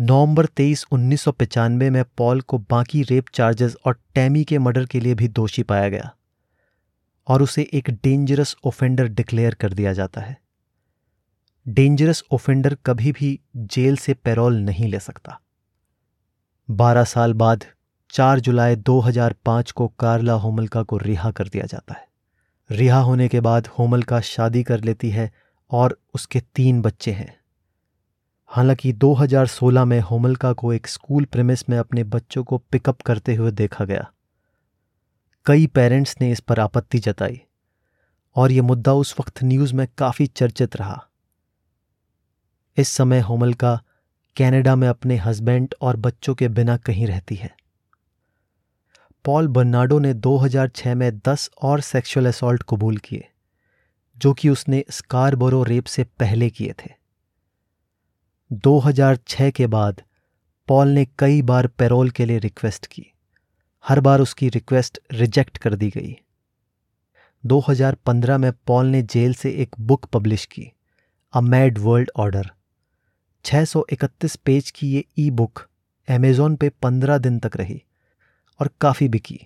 नवंबर 0.00 0.46
तेईस 0.46 0.86
उन्नीस 0.90 1.28
में 1.68 2.04
पॉल 2.04 2.40
को 2.40 2.58
बाकी 2.58 3.02
रेप 3.02 3.24
चार्जेस 3.34 3.76
और 3.84 4.00
टैमी 4.14 4.44
के 4.44 4.58
मर्डर 4.58 4.86
के 4.86 5.00
लिए 5.00 5.14
भी 5.14 5.28
दोषी 5.28 5.62
पाया 5.62 5.88
गया 5.88 6.14
और 7.26 7.42
उसे 7.42 7.70
एक 7.72 7.90
डेंजरस 7.90 8.56
ओफेंडर 8.64 9.08
डिक्लेयर 9.08 9.54
कर 9.54 9.72
दिया 9.72 9.92
जाता 9.92 10.20
है। 10.20 10.36
डेंजरस 11.68 12.24
ओफेंडर 12.30 12.74
कभी 12.86 13.12
भी 13.12 13.40
जेल 13.56 13.96
से 13.96 14.14
पैरोल 14.14 14.56
नहीं 14.56 14.88
ले 14.88 15.00
सकता। 15.00 15.40
बारह 16.70 17.04
साल 17.04 17.32
बाद 17.32 17.64
4 18.16 18.40
जुलाई 18.40 18.76
2005 18.76 19.72
को 19.72 19.88
कार्ला 19.88 20.32
होमलका 20.32 20.82
को 20.82 20.96
रिहा 20.96 21.30
कर 21.30 21.48
दिया 21.48 21.66
जाता 21.66 21.94
है। 21.94 22.08
रिहा 22.70 23.00
होने 23.00 23.28
के 23.28 23.40
बाद 23.40 23.66
होमलका 23.66 24.20
शादी 24.20 24.62
कर 24.62 24.84
लेती 24.84 25.10
है 25.10 25.32
और 25.70 25.98
उसके 26.14 26.40
तीन 26.40 26.82
बच्चे 26.82 27.12
हैं। 27.12 27.40
हालाँकि 28.46 28.92
2016 28.92 29.84
में 29.84 30.00
होमलका 30.00 30.52
को 30.52 30.72
एक 30.72 30.86
स्कूल 30.86 31.24
प्रेमिस 31.24 31.68
में 31.70 31.78
अपने 31.78 32.04
बच्चों 32.04 32.44
को 32.44 32.58
पिकअप 32.58 33.00
करते 33.00 33.34
हुए 33.34 33.50
देखा 33.50 33.84
गया। 33.84 34.12
कई 35.46 35.66
पेरेंट्स 35.66 36.16
ने 36.20 36.32
इस 36.32 36.40
पर 36.40 36.60
आपत्ति 36.60 36.98
जताई 36.98 37.40
और 38.36 38.52
यह 38.52 38.62
मुद्दा 38.62 38.92
उस 38.92 39.16
वक्त 39.20 39.42
न्यूज़ 39.42 39.74
में 39.74 39.88
काफ़ी 39.98 40.26
चर्चित 40.26 40.76
रहा। 40.76 41.06
इस 42.76 42.88
समय 42.88 43.20
होमलका 43.20 43.82
कनाडा 44.38 44.76
में 44.76 44.88
अपने 44.88 45.16
हस्बैंड 45.16 45.74
और 45.80 45.96
बच्चों 45.96 46.34
के 46.34 46.48
बिना 46.48 46.76
कहीं 46.76 47.06
रहती 47.06 47.34
है। 47.34 47.65
पॉल 49.26 49.48
बर्नाडो 49.48 49.98
ने 49.98 50.14
2006 50.14 50.94
में 50.94 51.18
10 51.18 51.50
और 51.62 51.80
सेक्सुअल 51.80 52.26
असॉल्ट 52.26 52.62
कबूल 52.68 52.96
किए, 52.96 53.28
जो 54.18 54.32
कि 54.32 54.48
उसने 54.48 54.84
स्कारबोरो 54.90 55.62
रेप 55.62 55.84
से 55.84 56.04
पहले 56.04 56.50
किए 56.50 56.72
थे। 56.72 56.90
2006 58.52 59.50
के 59.50 59.66
बाद 59.66 60.02
पॉल 60.68 60.88
ने 60.88 61.06
कई 61.18 61.42
बार 61.42 61.66
पैरोल 61.66 62.10
के 62.10 62.24
लिए 62.24 62.38
रिक्वेस्ट 62.38 62.86
की। 62.86 63.06
हर 63.88 64.00
बार 64.00 64.20
उसकी 64.20 64.48
रिक्वेस्ट 64.48 64.98
रिजेक्ट 65.12 65.58
कर 65.58 65.74
दी 65.74 65.90
गई। 65.90 66.16
2015 67.46 68.38
में 68.38 68.52
पॉल 68.66 68.86
ने 68.86 69.02
जेल 69.02 69.34
से 69.34 69.50
एक 69.50 69.76
बुक 69.80 70.04
पब्लिश 70.04 70.46
की 70.46 70.72
a 71.32 71.40
mad 71.40 71.78
world 71.78 72.10
order 72.16 72.50
631 73.44 74.36
page 74.36 74.70
की 74.70 74.92
ये 74.92 75.04
ई 75.18 75.30
बुक 75.30 75.66
अमेजोन 76.08 76.56
पे 76.56 76.68
15 76.68 77.18
दिन 77.18 77.38
तक 77.38 77.56
रही। 77.56 77.82
और 78.60 78.70
काफ़ी 78.80 79.08
बिकी। 79.08 79.38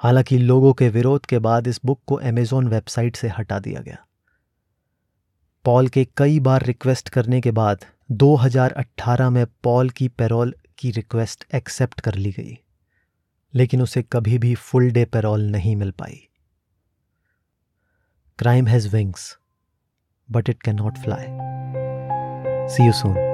हालाँकि 0.00 0.38
लोगों 0.38 0.72
के 0.72 0.88
विरोध 0.88 1.26
के 1.26 1.38
बाद 1.38 1.66
इस 1.66 1.80
बुक 1.84 2.00
को 2.06 2.14
अमेजोन 2.14 2.68
वेबसाइट 2.68 3.16
से 3.16 3.28
हटा 3.28 3.58
दिया 3.58 3.80
गया। 3.80 3.96
पॉल 5.64 5.88
के 5.88 6.06
कई 6.16 6.40
बार 6.40 6.62
रिक्वेस्ट 6.62 7.08
करने 7.08 7.40
के 7.40 7.50
बाद 7.50 7.84
2018 8.12 9.30
में 9.30 9.44
पॉल 9.62 9.90
की 9.90 10.08
पैरोल 10.08 10.54
की 10.78 10.90
रिक्वेस्ट 10.90 11.44
एक्सेप्ट 11.54 12.00
कर 12.00 12.14
ली 12.14 12.32
गई, 12.32 12.56
लेकिन 13.54 13.82
उसे 13.82 14.02
कभी 14.02 14.38
भी 14.38 14.54
फुल 14.54 14.90
डे 14.90 15.04
पैरोल 15.04 15.42
नहीं 15.42 15.76
मिल 15.76 15.90
पाई। 15.90 16.20
Crime 18.38 18.66
has 18.66 18.88
wings 18.88 19.36
but 20.28 20.48
it 20.48 20.62
can 20.62 20.76
not 20.76 20.98
fly 20.98 21.26
see 22.68 22.86
you 22.86 22.92
soon 22.92 23.29